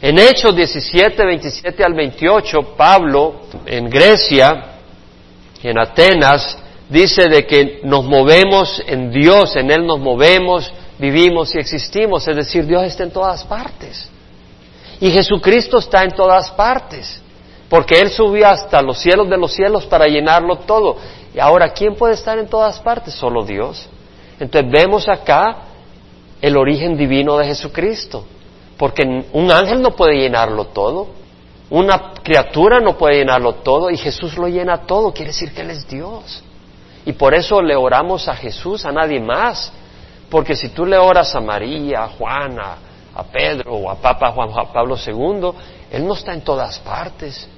[0.00, 4.80] En Hechos 17, 27 al 28, Pablo en Grecia,
[5.62, 11.58] en Atenas, dice de que nos movemos en Dios, en Él nos movemos, vivimos y
[11.58, 14.08] existimos, es decir, Dios está en todas partes.
[15.00, 17.22] Y Jesucristo está en todas partes,
[17.68, 20.96] porque Él subió hasta los cielos de los cielos para llenarlo todo.
[21.34, 23.14] Y ahora, ¿quién puede estar en todas partes?
[23.14, 23.88] Solo Dios.
[24.38, 25.56] Entonces vemos acá
[26.40, 28.24] el origen divino de Jesucristo,
[28.76, 31.08] porque un ángel no puede llenarlo todo,
[31.70, 35.70] una criatura no puede llenarlo todo y Jesús lo llena todo, quiere decir que Él
[35.70, 36.42] es Dios.
[37.06, 39.72] Y por eso le oramos a Jesús, a nadie más,
[40.30, 42.76] porque si tú le oras a María, a Juana,
[43.14, 45.50] a Pedro o a Papa Juan Pablo II,
[45.90, 47.48] Él no está en todas partes.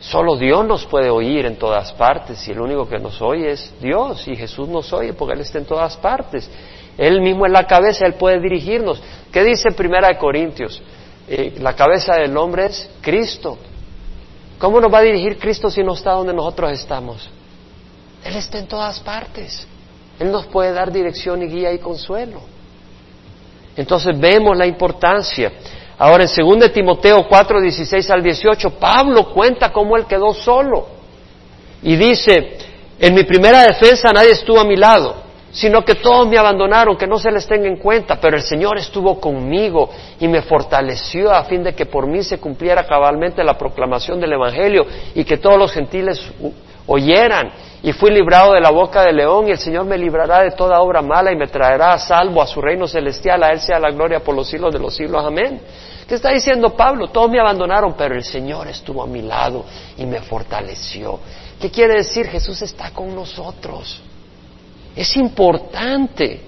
[0.00, 3.74] Solo Dios nos puede oír en todas partes y el único que nos oye es
[3.80, 6.50] Dios y Jesús nos oye porque Él está en todas partes.
[6.96, 9.00] Él mismo es la cabeza, Él puede dirigirnos.
[9.30, 10.82] ¿Qué dice Primera de Corintios?
[11.28, 13.58] Eh, la cabeza del hombre es Cristo.
[14.58, 17.30] ¿Cómo nos va a dirigir Cristo si no está donde nosotros estamos?
[18.24, 19.66] Él está en todas partes.
[20.18, 22.40] Él nos puede dar dirección y guía y consuelo.
[23.76, 25.52] Entonces vemos la importancia.
[26.00, 30.86] Ahora, en 2 Timoteo 4, 16 al 18, Pablo cuenta cómo él quedó solo.
[31.82, 32.56] Y dice,
[32.98, 35.16] en mi primera defensa nadie estuvo a mi lado,
[35.50, 38.78] sino que todos me abandonaron, que no se les tenga en cuenta, pero el Señor
[38.78, 43.58] estuvo conmigo y me fortaleció a fin de que por mí se cumpliera cabalmente la
[43.58, 46.18] proclamación del Evangelio y que todos los gentiles
[46.86, 50.52] oyeran y fui librado de la boca del león y el Señor me librará de
[50.52, 53.78] toda obra mala y me traerá a salvo a su reino celestial, a Él sea
[53.78, 55.60] la gloria por los siglos de los siglos, amén.
[56.10, 57.10] ¿Qué está diciendo Pablo?
[57.10, 59.64] Todos me abandonaron, pero el Señor estuvo a mi lado
[59.96, 61.20] y me fortaleció.
[61.60, 62.26] ¿Qué quiere decir?
[62.26, 64.02] Jesús está con nosotros.
[64.96, 66.40] Es importante.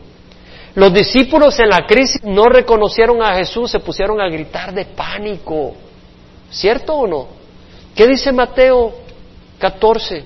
[0.75, 5.75] Los discípulos en la crisis no reconocieron a Jesús, se pusieron a gritar de pánico.
[6.51, 7.29] ¿Cierto o no?
[7.95, 8.93] ¿Qué dice Mateo
[9.61, 10.25] 14?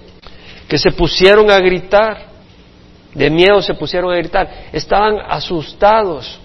[0.67, 2.25] Que se pusieron a gritar.
[3.13, 4.69] De miedo se pusieron a gritar.
[4.73, 6.41] Estaban asustados.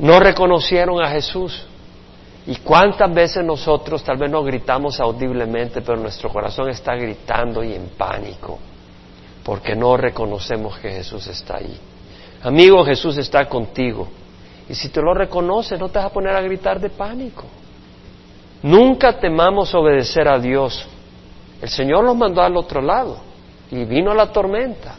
[0.00, 1.64] No reconocieron a Jesús.
[2.48, 7.74] ¿Y cuántas veces nosotros tal vez no gritamos audiblemente, pero nuestro corazón está gritando y
[7.74, 8.58] en pánico,
[9.44, 11.78] porque no reconocemos que Jesús está ahí?
[12.42, 14.08] Amigo, Jesús está contigo
[14.66, 17.44] Y si te lo reconoces, no te vas a poner a gritar de pánico.
[18.62, 20.88] Nunca temamos obedecer a Dios.
[21.60, 23.18] El Señor los mandó al otro lado
[23.70, 24.94] y vino la tormenta.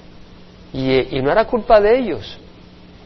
[0.72, 2.38] Y, y, no era culpa de ellos.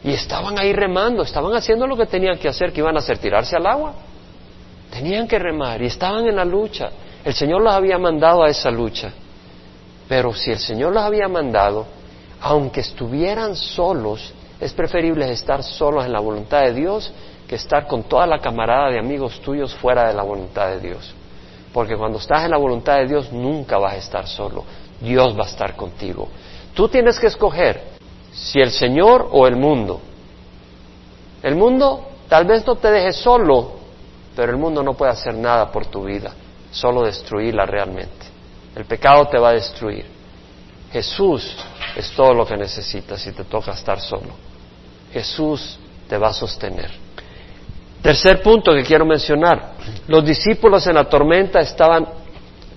[0.02, 3.16] Y estaban ahí remando, estaban haciendo lo que tenían que hacer, que iban a hacer,
[3.16, 3.94] tirarse al agua.
[4.94, 6.88] Tenían que remar y estaban en la lucha.
[7.24, 9.12] El Señor los había mandado a esa lucha.
[10.08, 11.84] Pero si el Señor los había mandado,
[12.40, 17.12] aunque estuvieran solos, es preferible estar solos en la voluntad de Dios
[17.48, 21.12] que estar con toda la camarada de amigos tuyos fuera de la voluntad de Dios.
[21.72, 24.64] Porque cuando estás en la voluntad de Dios nunca vas a estar solo.
[25.00, 26.28] Dios va a estar contigo.
[26.72, 27.80] Tú tienes que escoger
[28.32, 30.00] si el Señor o el mundo.
[31.42, 33.83] El mundo tal vez no te deje solo,
[34.34, 36.32] pero el mundo no puede hacer nada por tu vida,
[36.70, 38.26] solo destruirla realmente.
[38.74, 40.04] El pecado te va a destruir.
[40.92, 41.56] Jesús
[41.96, 44.30] es todo lo que necesitas si te toca estar solo.
[45.12, 45.78] Jesús
[46.08, 46.90] te va a sostener.
[48.02, 49.72] Tercer punto que quiero mencionar.
[50.08, 52.06] Los discípulos en la tormenta estaban,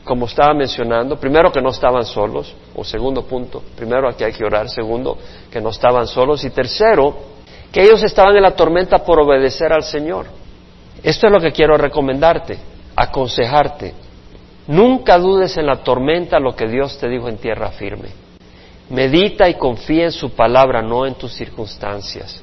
[0.04, 4.46] como estaba mencionando, primero que no estaban solos, o segundo punto, primero aquí hay que
[4.46, 5.18] orar, segundo
[5.52, 7.18] que no estaban solos, y tercero,
[7.72, 10.28] que ellos estaban en la tormenta por obedecer al Señor.
[11.04, 12.58] Esto es lo que quiero recomendarte,
[12.96, 13.94] aconsejarte.
[14.68, 18.10] Nunca dudes en la tormenta lo que Dios te dijo en tierra firme.
[18.90, 22.42] Medita y confía en su palabra, no en tus circunstancias.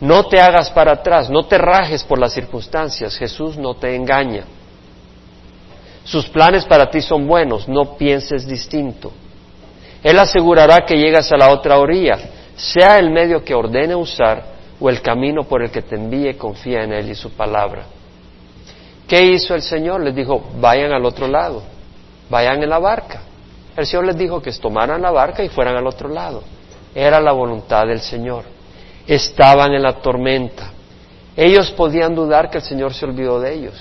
[0.00, 3.16] No te hagas para atrás, no te rajes por las circunstancias.
[3.16, 4.44] Jesús no te engaña.
[6.04, 9.12] Sus planes para ti son buenos, no pienses distinto.
[10.02, 12.18] Él asegurará que llegas a la otra orilla,
[12.56, 16.82] sea el medio que ordene usar o el camino por el que te envíe, confía
[16.82, 17.84] en Él y su palabra.
[19.06, 20.00] ¿Qué hizo el Señor?
[20.02, 21.62] Les dijo, vayan al otro lado,
[22.30, 23.22] vayan en la barca.
[23.76, 26.42] El Señor les dijo que tomaran la barca y fueran al otro lado.
[26.94, 28.44] Era la voluntad del Señor.
[29.06, 30.70] Estaban en la tormenta.
[31.36, 33.74] Ellos podían dudar que el Señor se olvidó de ellos.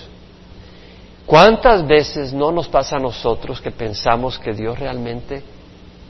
[1.26, 5.42] ¿Cuántas veces no nos pasa a nosotros que pensamos que Dios realmente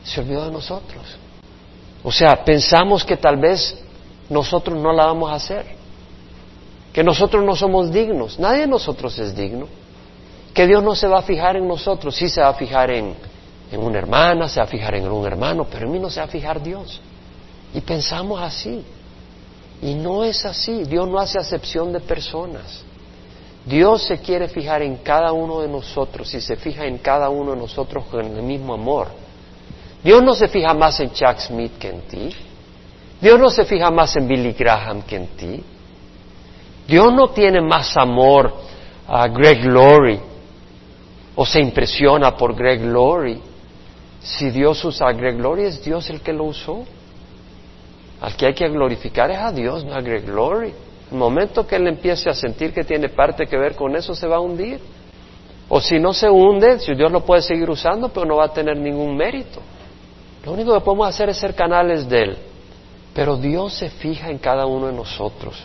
[0.03, 1.03] se olvidó de nosotros?
[2.03, 3.83] O sea, pensamos que tal vez
[4.29, 5.83] nosotros no la vamos a hacer
[6.93, 9.67] que nosotros no somos dignos, nadie de nosotros es digno,
[10.53, 13.15] que Dios no se va a fijar en nosotros, sí se va a fijar en,
[13.71, 16.19] en una hermana, se va a fijar en un hermano, pero en mí no se
[16.19, 17.01] va a fijar Dios.
[17.73, 18.85] Y pensamos así.
[19.81, 22.83] Y no es así, Dios no hace acepción de personas.
[23.65, 27.51] Dios se quiere fijar en cada uno de nosotros y se fija en cada uno
[27.51, 29.07] de nosotros con el mismo amor.
[30.03, 32.29] Dios no se fija más en Chuck Smith que en ti.
[33.23, 35.63] Dios no se fija más en Billy Graham que en ti.
[36.85, 38.53] Dios no tiene más amor
[39.07, 40.19] a Greg Laurie
[41.33, 43.39] o se impresiona por Greg Laurie.
[44.21, 46.83] Si Dios usa a Greg Laurie, es Dios el que lo usó.
[48.19, 50.73] Al que hay que glorificar es a Dios, no a Greg Laurie.
[51.09, 54.27] El momento que él empiece a sentir que tiene parte que ver con eso, se
[54.27, 54.81] va a hundir.
[55.69, 58.53] O si no se hunde, si Dios lo puede seguir usando, pero no va a
[58.53, 59.61] tener ningún mérito.
[60.45, 62.37] Lo único que podemos hacer es ser canales de Él.
[63.13, 65.63] Pero Dios se fija en cada uno de nosotros.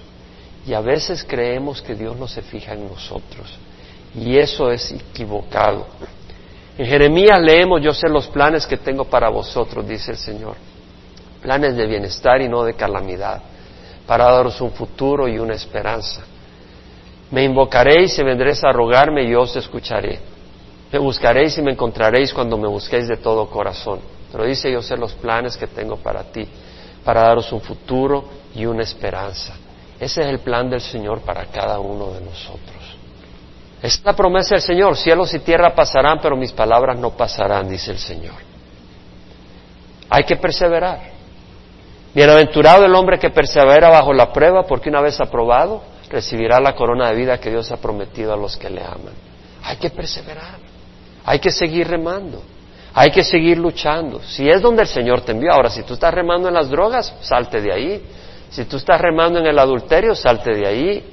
[0.67, 3.59] Y a veces creemos que Dios no se fija en nosotros.
[4.15, 5.87] Y eso es equivocado.
[6.77, 10.57] En Jeremías leemos, yo sé los planes que tengo para vosotros, dice el Señor.
[11.43, 13.41] Planes de bienestar y no de calamidad,
[14.07, 16.23] para daros un futuro y una esperanza.
[17.31, 20.19] Me invocaréis y vendréis a rogarme y yo os escucharé.
[20.93, 24.01] Me buscaréis y me encontraréis cuando me busquéis de todo corazón.
[24.31, 26.47] Pero dice yo sé los planes que tengo para ti,
[27.09, 28.23] para daros un futuro
[28.55, 29.55] y una esperanza.
[29.99, 32.99] Ese es el plan del Señor para cada uno de nosotros.
[33.81, 37.93] Es la promesa del Señor, cielos y tierra pasarán, pero mis palabras no pasarán, dice
[37.93, 38.35] el Señor.
[40.11, 41.01] Hay que perseverar.
[42.13, 45.81] Bienaventurado el hombre que persevera bajo la prueba, porque una vez aprobado,
[46.11, 49.15] recibirá la corona de vida que Dios ha prometido a los que le aman.
[49.63, 50.59] Hay que perseverar.
[51.25, 52.43] Hay que seguir remando.
[52.95, 54.21] Hay que seguir luchando.
[54.23, 55.53] Si es donde el Señor te envió.
[55.53, 58.03] Ahora, si tú estás remando en las drogas, salte de ahí.
[58.51, 61.05] Si tú estás remando en el adulterio, salte de ahí.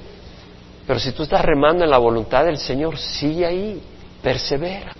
[0.86, 3.82] Pero si tú estás remando en la voluntad del Señor, sigue ahí,
[4.22, 4.92] persevera.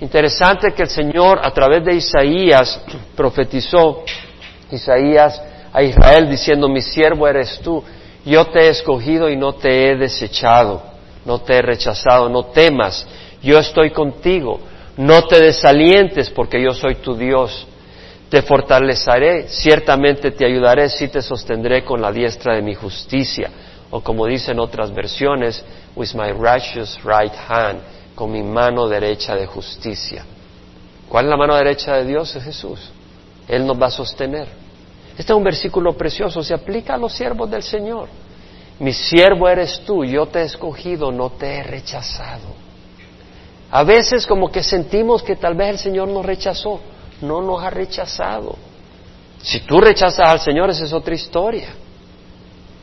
[0.00, 2.80] Interesante que el Señor a través de Isaías
[3.16, 4.04] profetizó,
[4.70, 5.40] Isaías
[5.72, 7.82] a Israel diciendo, mi siervo eres tú,
[8.24, 10.82] yo te he escogido y no te he desechado,
[11.24, 13.06] no te he rechazado, no temas,
[13.42, 14.60] yo estoy contigo,
[14.98, 17.68] no te desalientes porque yo soy tu Dios,
[18.28, 23.50] te fortaleceré, ciertamente te ayudaré, sí te sostendré con la diestra de mi justicia.
[23.90, 27.80] O como dicen otras versiones, with my righteous right hand,
[28.16, 30.26] con mi mano derecha de justicia.
[31.08, 32.34] ¿Cuál es la mano derecha de Dios?
[32.34, 32.90] Es Jesús.
[33.46, 34.48] Él nos va a sostener.
[35.16, 38.08] Este es un versículo precioso, se aplica a los siervos del Señor.
[38.80, 42.67] Mi siervo eres tú, yo te he escogido, no te he rechazado.
[43.70, 46.80] A veces como que sentimos que tal vez el Señor nos rechazó,
[47.20, 48.56] no nos ha rechazado.
[49.42, 51.68] Si tú rechazas al Señor, esa es otra historia.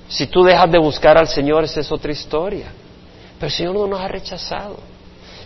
[0.08, 2.68] Si tú dejas de buscar al Señor, esa es otra historia.
[3.40, 4.78] Pero el Señor no nos ha rechazado.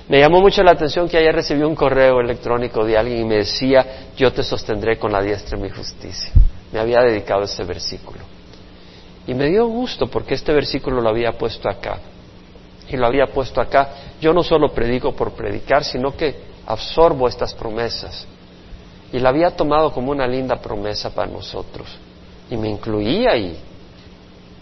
[0.09, 3.35] Me llamó mucho la atención que ayer recibí un correo electrónico de alguien y me
[3.37, 6.31] decía, yo te sostendré con la diestra de mi justicia.
[6.71, 8.19] Me había dedicado ese versículo.
[9.27, 11.99] Y me dio gusto porque este versículo lo había puesto acá.
[12.89, 13.89] Y lo había puesto acá.
[14.19, 16.35] Yo no solo predico por predicar, sino que
[16.65, 18.25] absorbo estas promesas.
[19.11, 21.87] Y la había tomado como una linda promesa para nosotros.
[22.49, 23.57] Y me incluía ahí.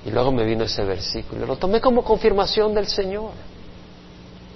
[0.05, 1.45] Y luego me vino ese versículo.
[1.45, 3.31] Lo tomé como confirmación del Señor.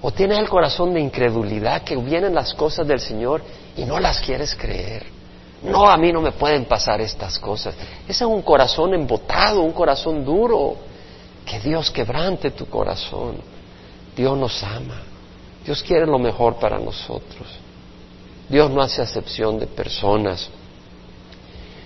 [0.01, 3.41] O tienes el corazón de incredulidad que vienen las cosas del Señor
[3.78, 5.05] y no las quieres creer.
[5.63, 7.76] No, a mí no me pueden pasar estas cosas.
[8.03, 10.76] Ese es un corazón embotado, un corazón duro.
[11.45, 13.36] Que Dios quebrante tu corazón.
[14.16, 15.01] Dios nos ama.
[15.66, 17.47] Dios quiere lo mejor para nosotros.
[18.49, 20.49] Dios no hace acepción de personas.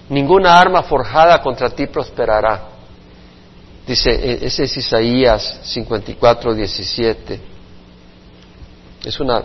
[0.10, 2.70] Ninguna arma forjada contra ti prosperará.
[3.86, 7.40] Dice, e, ese es Isaías 54, 17.
[9.04, 9.44] Es una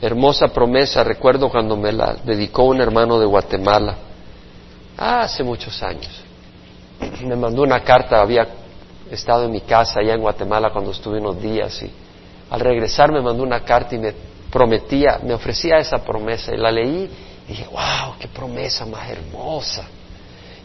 [0.00, 3.96] hermosa promesa, recuerdo cuando me la dedicó un hermano de Guatemala,
[4.96, 6.22] hace muchos años.
[7.22, 8.48] Me mandó una carta, había
[9.10, 11.90] estado en mi casa allá en Guatemala cuando estuve unos días y
[12.52, 14.12] al regresar me mandó una carta y me
[14.50, 17.10] prometía, me ofrecía esa promesa y la leí
[17.48, 19.86] y dije, wow, qué promesa más hermosa.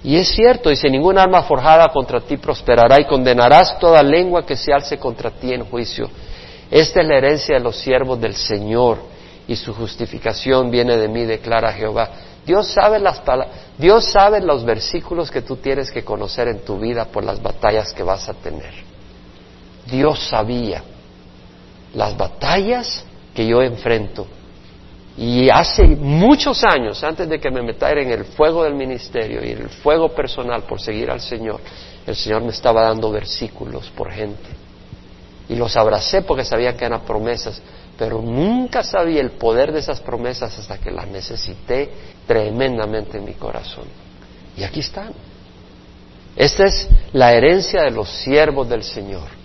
[0.03, 4.57] Y es cierto, dice, ningún arma forjada contra ti prosperará y condenarás toda lengua que
[4.57, 6.09] se alce contra ti en juicio.
[6.69, 8.97] Esta es la herencia de los siervos del Señor
[9.47, 12.09] y su justificación viene de mí, declara Jehová.
[12.45, 13.21] Dios sabe, las
[13.77, 17.93] Dios sabe los versículos que tú tienes que conocer en tu vida por las batallas
[17.93, 18.73] que vas a tener.
[19.85, 20.83] Dios sabía
[21.93, 24.27] las batallas que yo enfrento.
[25.17, 29.49] Y hace muchos años, antes de que me metiera en el fuego del ministerio y
[29.49, 31.59] el fuego personal por seguir al Señor,
[32.05, 34.67] el Señor me estaba dando versículos por gente
[35.49, 37.61] y los abracé porque sabía que eran promesas,
[37.97, 41.89] pero nunca sabía el poder de esas promesas hasta que las necesité
[42.27, 43.85] tremendamente en mi corazón.
[44.55, 45.13] Y aquí están.
[46.35, 49.36] Esta es la herencia de los siervos del Señor.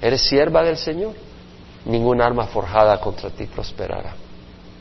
[0.00, 1.14] ¿Eres sierva del Señor?
[1.84, 4.14] Ningún arma forjada contra ti prosperará.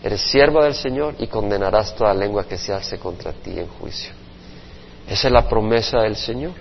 [0.03, 4.13] Eres sierva del Señor y condenarás toda lengua que se hace contra ti en juicio.
[5.07, 6.53] Esa es la promesa del Señor.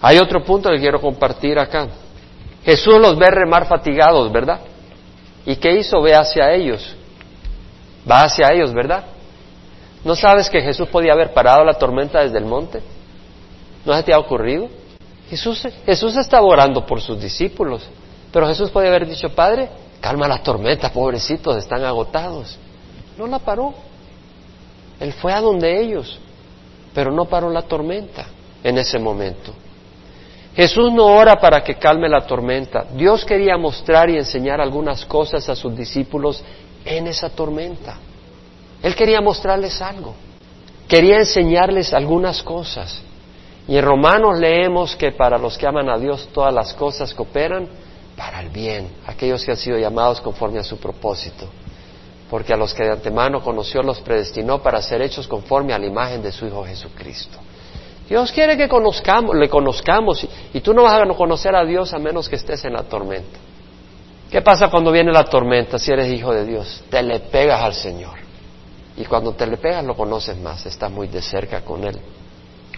[0.00, 1.88] Hay otro punto que quiero compartir acá.
[2.64, 4.60] Jesús los ve remar fatigados, ¿verdad?
[5.46, 6.00] ¿Y qué hizo?
[6.00, 6.94] Ve hacia ellos.
[8.10, 9.04] Va hacia ellos, ¿verdad?
[10.04, 12.82] ¿No sabes que Jesús podía haber parado la tormenta desde el monte?
[13.84, 14.68] ¿No se te ha ocurrido?
[15.30, 17.82] Jesús, Jesús estaba orando por sus discípulos,
[18.32, 19.68] pero Jesús podía haber dicho, Padre,
[20.00, 22.58] calma la tormenta, pobrecitos, están agotados.
[23.16, 23.74] No la paró.
[25.00, 26.18] Él fue a donde ellos,
[26.92, 28.26] pero no paró la tormenta
[28.62, 29.52] en ese momento.
[30.54, 32.84] Jesús no ora para que calme la tormenta.
[32.94, 36.42] Dios quería mostrar y enseñar algunas cosas a sus discípulos
[36.84, 37.98] en esa tormenta.
[38.82, 40.14] Él quería mostrarles algo.
[40.86, 43.00] Quería enseñarles algunas cosas.
[43.66, 47.68] Y en Romanos leemos que para los que aman a Dios todas las cosas cooperan
[48.16, 51.48] para el bien, aquellos que han sido llamados conforme a su propósito.
[52.30, 55.86] Porque a los que de antemano conoció los predestinó para ser hechos conforme a la
[55.86, 57.38] imagen de su Hijo Jesucristo.
[58.08, 61.98] Dios quiere que conozcamos, le conozcamos y, tú no vas a conocer a Dios a
[61.98, 63.38] menos que estés en la tormenta.
[64.30, 66.84] ¿Qué pasa cuando viene la tormenta si eres hijo de Dios?
[66.90, 68.18] Te le pegas al Señor.
[68.96, 71.98] Y cuando te le pegas lo conoces más, estás muy de cerca con Él.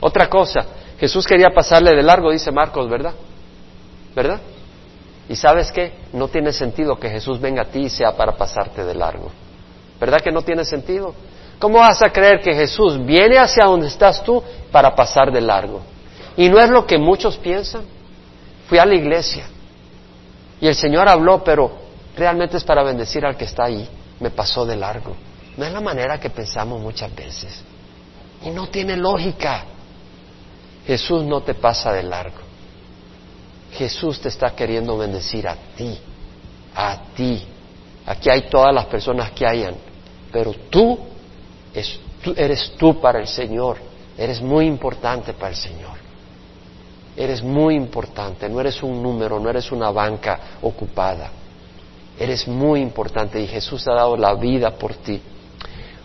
[0.00, 0.64] Otra cosa,
[0.98, 3.14] Jesús quería pasarle de largo, dice Marcos, ¿verdad?
[4.14, 4.40] ¿Verdad?
[5.28, 5.92] Y sabes qué?
[6.12, 9.30] No tiene sentido que Jesús venga a ti y sea para pasarte de largo.
[9.98, 11.14] ¿Verdad que no tiene sentido?
[11.58, 15.80] ¿Cómo vas a creer que Jesús viene hacia donde estás tú para pasar de largo?
[16.36, 17.82] Y no es lo que muchos piensan.
[18.68, 19.46] Fui a la iglesia
[20.60, 21.72] y el Señor habló, pero
[22.16, 23.88] realmente es para bendecir al que está ahí.
[24.20, 25.14] Me pasó de largo.
[25.56, 27.62] No es la manera que pensamos muchas veces.
[28.42, 29.64] Y no tiene lógica.
[30.86, 32.38] Jesús no te pasa de largo.
[33.72, 35.98] Jesús te está queriendo bendecir a ti,
[36.74, 37.44] a ti.
[38.06, 39.74] Aquí hay todas las personas que hayan,
[40.32, 40.98] pero tú
[42.36, 43.78] eres tú para el Señor,
[44.16, 46.06] eres muy importante para el Señor.
[47.16, 51.30] Eres muy importante, no eres un número, no eres una banca ocupada.
[52.18, 55.20] Eres muy importante y Jesús ha dado la vida por ti.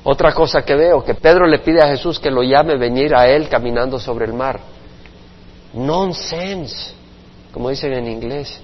[0.03, 3.27] Otra cosa que veo, que Pedro le pide a Jesús que lo llame venir a
[3.27, 4.59] él caminando sobre el mar.
[5.73, 6.93] Nonsense,
[7.53, 8.59] como dicen en inglés.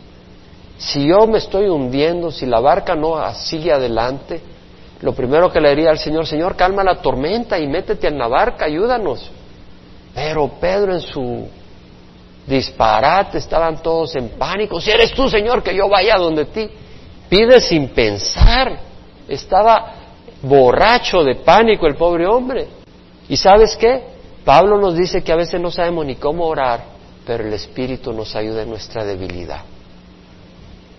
[0.77, 4.41] Si yo me estoy hundiendo, si la barca no sigue adelante,
[5.01, 8.27] lo primero que le diría al Señor, Señor, calma la tormenta y métete en la
[8.27, 9.29] barca, ayúdanos.
[10.15, 11.47] Pero Pedro en su
[12.47, 14.81] disparate estaban todos en pánico.
[14.81, 16.67] Si eres tú, Señor, que yo vaya donde ti.
[17.29, 18.79] Pide sin pensar.
[19.27, 19.93] Estaba
[20.41, 22.67] borracho de pánico el pobre hombre.
[23.29, 24.03] ¿Y sabes qué?
[24.45, 26.85] Pablo nos dice que a veces no sabemos ni cómo orar,
[27.25, 29.61] pero el Espíritu nos ayuda en nuestra debilidad.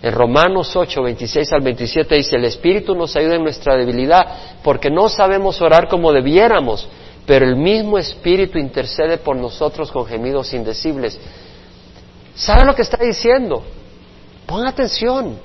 [0.01, 4.27] En Romanos 8, 26 al 27 dice, el Espíritu nos ayuda en nuestra debilidad
[4.63, 6.87] porque no sabemos orar como debiéramos,
[7.27, 11.19] pero el mismo Espíritu intercede por nosotros con gemidos indecibles.
[12.35, 13.65] ¿Sabe lo que está diciendo?
[14.47, 15.39] Pon atención,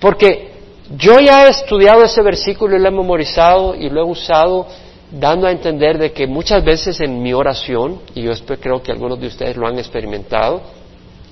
[0.00, 0.49] porque
[0.96, 4.66] yo ya he estudiado ese versículo y lo he memorizado y lo he usado
[5.12, 9.20] dando a entender de que muchas veces en mi oración, y yo creo que algunos
[9.20, 10.62] de ustedes lo han experimentado,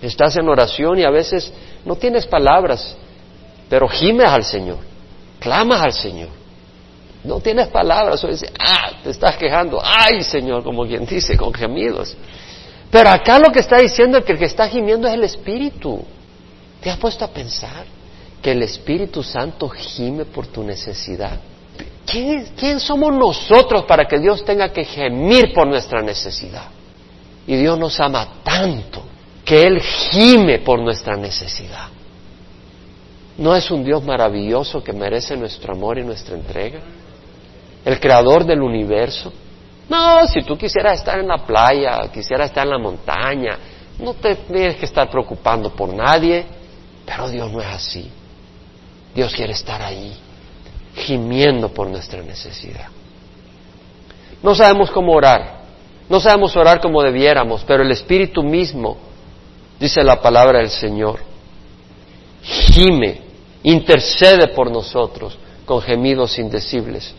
[0.00, 1.52] estás en oración y a veces
[1.84, 2.96] no tienes palabras,
[3.68, 4.78] pero gimes al Señor,
[5.40, 6.28] clamas al Señor.
[7.24, 11.52] No tienes palabras, o dices, ah, te estás quejando, ay Señor, como quien dice, con
[11.52, 12.16] gemidos.
[12.92, 16.00] Pero acá lo que está diciendo es que el que está gimiendo es el Espíritu.
[16.80, 17.97] ¿Te has puesto a pensar
[18.42, 21.38] que el Espíritu Santo gime por tu necesidad?
[22.06, 26.68] ¿Quién, ¿Quién somos nosotros para que Dios tenga que gemir por nuestra necesidad?
[27.46, 29.02] Y Dios nos ama tanto
[29.44, 31.88] que Él gime por nuestra necesidad.
[33.38, 36.80] ¿No es un Dios maravilloso que merece nuestro amor y nuestra entrega?
[37.84, 39.32] El creador del universo.
[39.88, 43.58] No, si tú quisieras estar en la playa, quisieras estar en la montaña,
[43.98, 46.44] no te tienes que estar preocupando por nadie,
[47.06, 48.10] pero Dios no es así.
[49.14, 50.16] Dios quiere estar ahí,
[50.94, 52.88] gimiendo por nuestra necesidad.
[54.42, 55.58] No sabemos cómo orar,
[56.08, 58.96] no sabemos orar como debiéramos, pero el Espíritu mismo,
[59.78, 61.20] dice la palabra del Señor,
[62.42, 63.22] gime,
[63.62, 67.14] intercede por nosotros con gemidos indecibles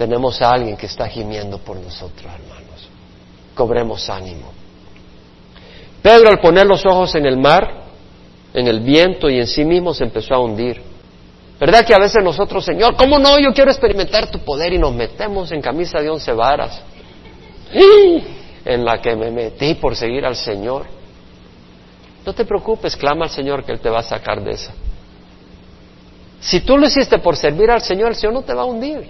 [0.00, 2.88] tenemos a alguien que está gimiendo por nosotros, hermanos.
[3.54, 4.50] Cobremos ánimo.
[6.00, 7.79] Pedro al poner los ojos en el mar,
[8.52, 10.80] en el viento y en sí mismo se empezó a hundir.
[11.58, 13.38] ¿Verdad que a veces nosotros, Señor, ¿cómo no?
[13.38, 16.82] Yo quiero experimentar tu poder y nos metemos en camisa de once varas.
[18.64, 20.86] En la que me metí por seguir al Señor.
[22.24, 24.72] No te preocupes, clama al Señor que Él te va a sacar de esa.
[26.40, 29.06] Si tú lo hiciste por servir al Señor, el Señor no te va a hundir.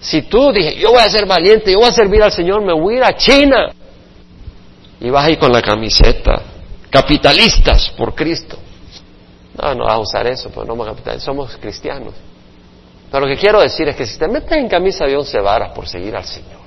[0.00, 2.72] Si tú dije, yo voy a ser valiente, yo voy a servir al Señor, me
[2.72, 3.72] voy a ir a China.
[5.00, 6.42] Y vas ahí con la camiseta,
[6.90, 8.58] capitalistas por Cristo.
[9.60, 12.14] No, no vas a usar eso, pues no somos capitalistas, somos cristianos.
[13.10, 15.72] Pero lo que quiero decir es que si te metes en camisa de once varas
[15.72, 16.60] por seguir al Señor,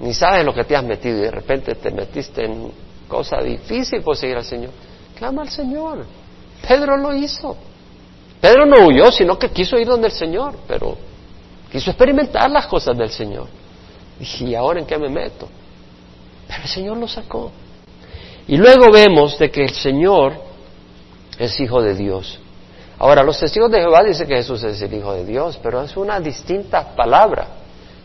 [0.00, 2.72] ni sabes lo que te has metido y de repente te metiste en
[3.06, 4.70] cosa difícil por seguir al Señor,
[5.16, 6.06] clama al Señor.
[6.66, 7.56] Pedro lo hizo.
[8.40, 10.96] Pedro no huyó, sino que quiso ir donde el Señor, pero
[11.74, 13.48] Quiso experimentar las cosas del Señor.
[14.16, 15.48] Dije, ¿y ahora en qué me meto?
[16.46, 17.50] Pero el Señor lo sacó.
[18.46, 20.34] Y luego vemos de que el Señor
[21.38, 22.40] es hijo de Dios.
[22.98, 25.96] Ahora, los testigos de Jehová dicen que Jesús es el hijo de Dios, pero es
[25.96, 27.48] una distinta palabra,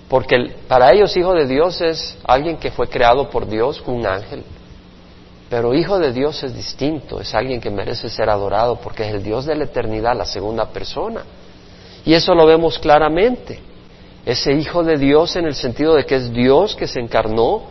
[0.07, 4.43] porque para ellos hijo de Dios es alguien que fue creado por Dios, un ángel.
[5.49, 9.23] Pero hijo de Dios es distinto, es alguien que merece ser adorado porque es el
[9.23, 11.23] Dios de la eternidad, la segunda persona.
[12.05, 13.59] Y eso lo vemos claramente.
[14.25, 17.63] Ese Hijo de Dios en el sentido de que es Dios que se encarnó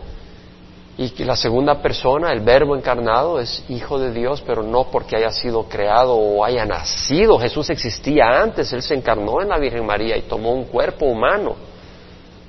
[1.00, 5.14] y que la segunda persona, el Verbo encarnado, es Hijo de Dios, pero no porque
[5.14, 7.38] haya sido creado o haya nacido.
[7.38, 11.54] Jesús existía antes, Él se encarnó en la Virgen María y tomó un cuerpo humano,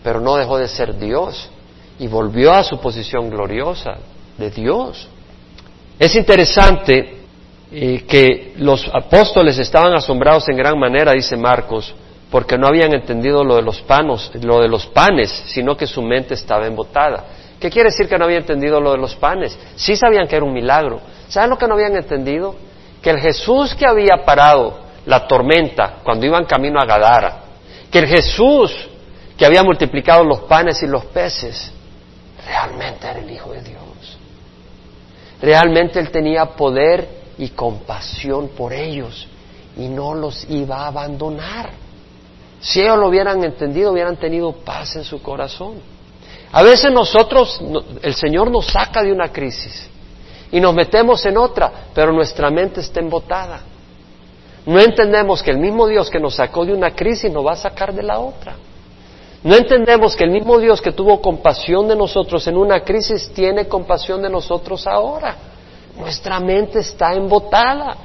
[0.03, 1.47] pero no dejó de ser Dios
[1.99, 3.97] y volvió a su posición gloriosa
[4.35, 5.07] de Dios.
[5.99, 7.19] Es interesante
[7.71, 11.93] y que los apóstoles estaban asombrados en gran manera, dice Marcos,
[12.31, 16.01] porque no habían entendido lo de los panos, lo de los panes, sino que su
[16.01, 17.25] mente estaba embotada.
[17.59, 19.57] ¿Qué quiere decir que no habían entendido lo de los panes?
[19.75, 21.01] Sí sabían que era un milagro.
[21.27, 22.55] ¿Saben lo que no habían entendido?
[23.01, 27.43] Que el Jesús que había parado la tormenta cuando iban camino a Gadara,
[27.91, 28.73] que el Jesús
[29.37, 31.71] que había multiplicado los panes y los peces,
[32.45, 34.17] realmente era el Hijo de Dios.
[35.41, 37.07] Realmente Él tenía poder
[37.37, 39.27] y compasión por ellos
[39.77, 41.69] y no los iba a abandonar.
[42.59, 45.75] Si ellos lo hubieran entendido, hubieran tenido paz en su corazón.
[46.51, 47.61] A veces nosotros,
[48.01, 49.89] el Señor nos saca de una crisis
[50.51, 53.61] y nos metemos en otra, pero nuestra mente está embotada.
[54.65, 57.55] No entendemos que el mismo Dios que nos sacó de una crisis nos va a
[57.55, 58.55] sacar de la otra.
[59.43, 63.67] No entendemos que el mismo Dios que tuvo compasión de nosotros en una crisis tiene
[63.67, 65.35] compasión de nosotros ahora.
[65.97, 67.95] Nuestra mente está embotada.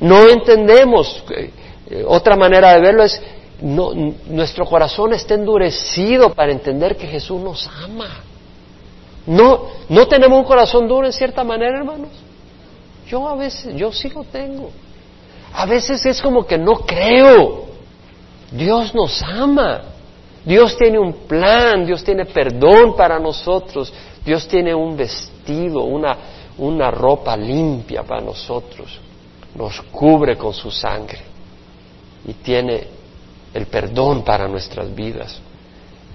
[0.00, 1.22] No entendemos.
[1.30, 3.22] Eh, otra manera de verlo es,
[3.62, 3.92] no,
[4.26, 8.10] nuestro corazón está endurecido para entender que Jesús nos ama.
[9.26, 12.10] No, no tenemos un corazón duro en cierta manera, hermanos.
[13.06, 14.70] Yo a veces, yo sí lo tengo.
[15.54, 17.66] A veces es como que no creo.
[18.50, 19.82] Dios nos ama.
[20.44, 23.92] Dios tiene un plan, Dios tiene perdón para nosotros,
[24.24, 26.16] Dios tiene un vestido, una,
[26.58, 28.98] una ropa limpia para nosotros,
[29.54, 31.20] nos cubre con su sangre
[32.26, 33.01] y tiene
[33.54, 35.40] el perdón para nuestras vidas.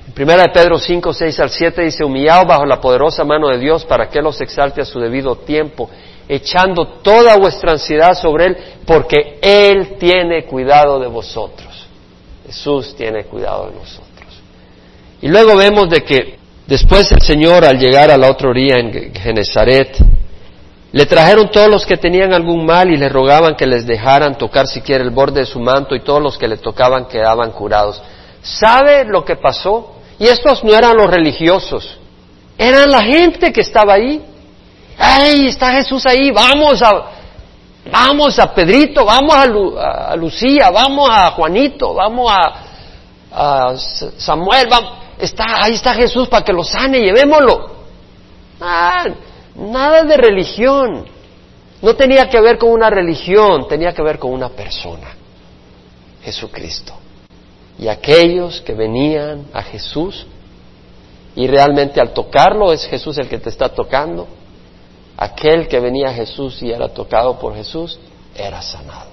[0.07, 3.59] En primera de Pedro 5, 6 al 7 dice, humillado bajo la poderosa mano de
[3.59, 5.89] Dios para que los exalte a su debido tiempo,
[6.27, 11.87] echando toda vuestra ansiedad sobre Él, porque Él tiene cuidado de vosotros.
[12.45, 14.07] Jesús tiene cuidado de nosotros.
[15.21, 19.13] Y luego vemos de que después el Señor, al llegar a la otra orilla en
[19.13, 19.97] Genezaret,
[20.97, 24.65] le trajeron todos los que tenían algún mal y le rogaban que les dejaran tocar
[24.65, 28.01] siquiera el borde de su manto y todos los que le tocaban quedaban curados.
[28.41, 29.97] ¿Sabe lo que pasó?
[30.17, 31.99] Y estos no eran los religiosos,
[32.57, 34.25] eran la gente que estaba ahí.
[34.97, 36.31] ¡Ay, está Jesús ahí!
[36.31, 37.03] Vamos a,
[37.91, 42.33] vamos a Pedrito, vamos a, Lucía, vamos a Juanito, vamos
[43.29, 43.75] a,
[44.17, 47.77] Samuel, vamos está, ahí está Jesús para que lo sane, llevémoslo.
[48.59, 49.05] Ah,
[49.57, 51.05] nada de religión.
[51.81, 55.15] No tenía que ver con una religión, tenía que ver con una persona,
[56.23, 56.93] Jesucristo.
[57.77, 60.25] Y aquellos que venían a Jesús,
[61.35, 64.27] y realmente al tocarlo es Jesús el que te está tocando,
[65.17, 67.99] aquel que venía a Jesús y era tocado por Jesús,
[68.35, 69.11] era sanado.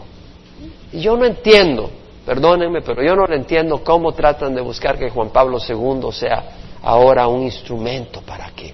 [0.92, 1.90] Y yo no entiendo
[2.24, 6.42] Perdónenme, pero yo no entiendo cómo tratan de buscar que Juan Pablo II sea
[6.82, 8.72] ahora un instrumento para qué.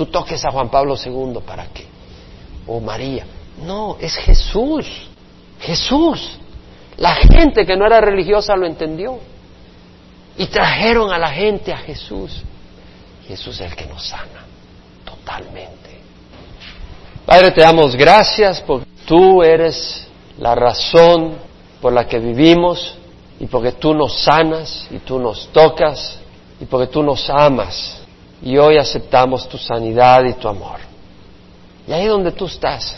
[0.00, 1.84] Tú toques a Juan Pablo II para qué.
[2.66, 3.26] O María.
[3.62, 4.86] No, es Jesús.
[5.60, 6.38] Jesús.
[6.96, 9.18] La gente que no era religiosa lo entendió.
[10.38, 12.40] Y trajeron a la gente a Jesús.
[13.28, 14.46] Jesús es el que nos sana
[15.04, 16.00] totalmente.
[17.26, 21.34] Padre, te damos gracias porque tú eres la razón
[21.78, 22.96] por la que vivimos
[23.38, 26.18] y porque tú nos sanas y tú nos tocas
[26.58, 27.99] y porque tú nos amas.
[28.42, 30.80] Y hoy aceptamos tu sanidad y tu amor.
[31.86, 32.96] Y ahí donde tú estás,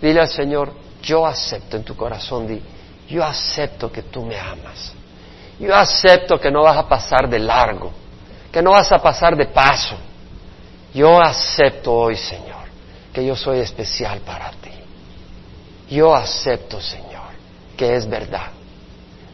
[0.00, 0.72] dile al Señor,
[1.02, 2.60] yo acepto en tu corazón, di,
[3.08, 4.92] yo acepto que tú me amas.
[5.58, 7.92] Yo acepto que no vas a pasar de largo,
[8.50, 9.94] que no vas a pasar de paso.
[10.92, 12.64] Yo acepto hoy, Señor,
[13.12, 14.70] que yo soy especial para ti.
[15.90, 17.14] Yo acepto, Señor
[17.76, 18.50] que es verdad.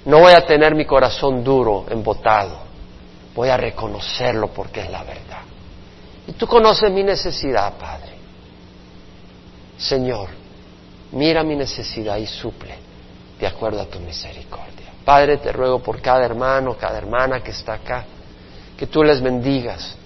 [0.04, 2.58] No voy a tener mi corazón duro, embotado.
[3.34, 5.29] Voy a reconocerlo porque es la verdad.
[6.30, 8.12] Y tú conoces mi necesidad, Padre.
[9.76, 10.28] Señor,
[11.10, 12.72] mira mi necesidad y suple
[13.40, 14.92] de acuerdo a tu misericordia.
[15.04, 18.04] Padre, te ruego por cada hermano, cada hermana que está acá,
[18.78, 19.96] que tú les bendigas.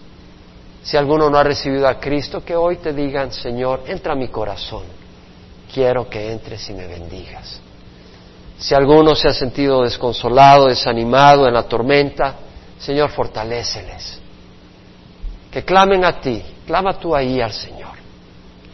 [0.82, 4.28] Si alguno no ha recibido a Cristo, que hoy te digan, Señor, entra a mi
[4.28, 4.84] corazón.
[5.74, 7.60] Quiero que entres y me bendigas.
[8.56, 12.36] Si alguno se ha sentido desconsolado, desanimado en la tormenta,
[12.78, 14.23] Señor, fortaléceles.
[15.54, 17.92] Que clamen a ti, clama tú ahí al Señor.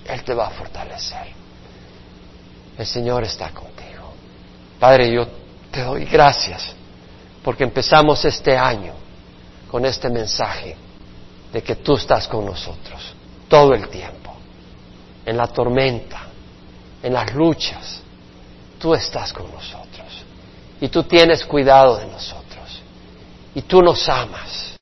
[0.07, 1.27] Él te va a fortalecer.
[2.79, 4.15] El Señor está contigo.
[4.79, 5.29] Padre, yo
[5.71, 6.73] te doy gracias
[7.45, 8.95] porque empezamos este año
[9.71, 10.75] con este mensaje
[11.53, 13.15] de que tú estás con nosotros
[13.47, 14.35] todo el tiempo,
[15.27, 16.29] en la tormenta,
[17.03, 18.01] en las luchas,
[18.79, 20.25] tú estás con nosotros
[20.81, 22.81] y tú tienes cuidado de nosotros
[23.55, 24.70] y tú nos amas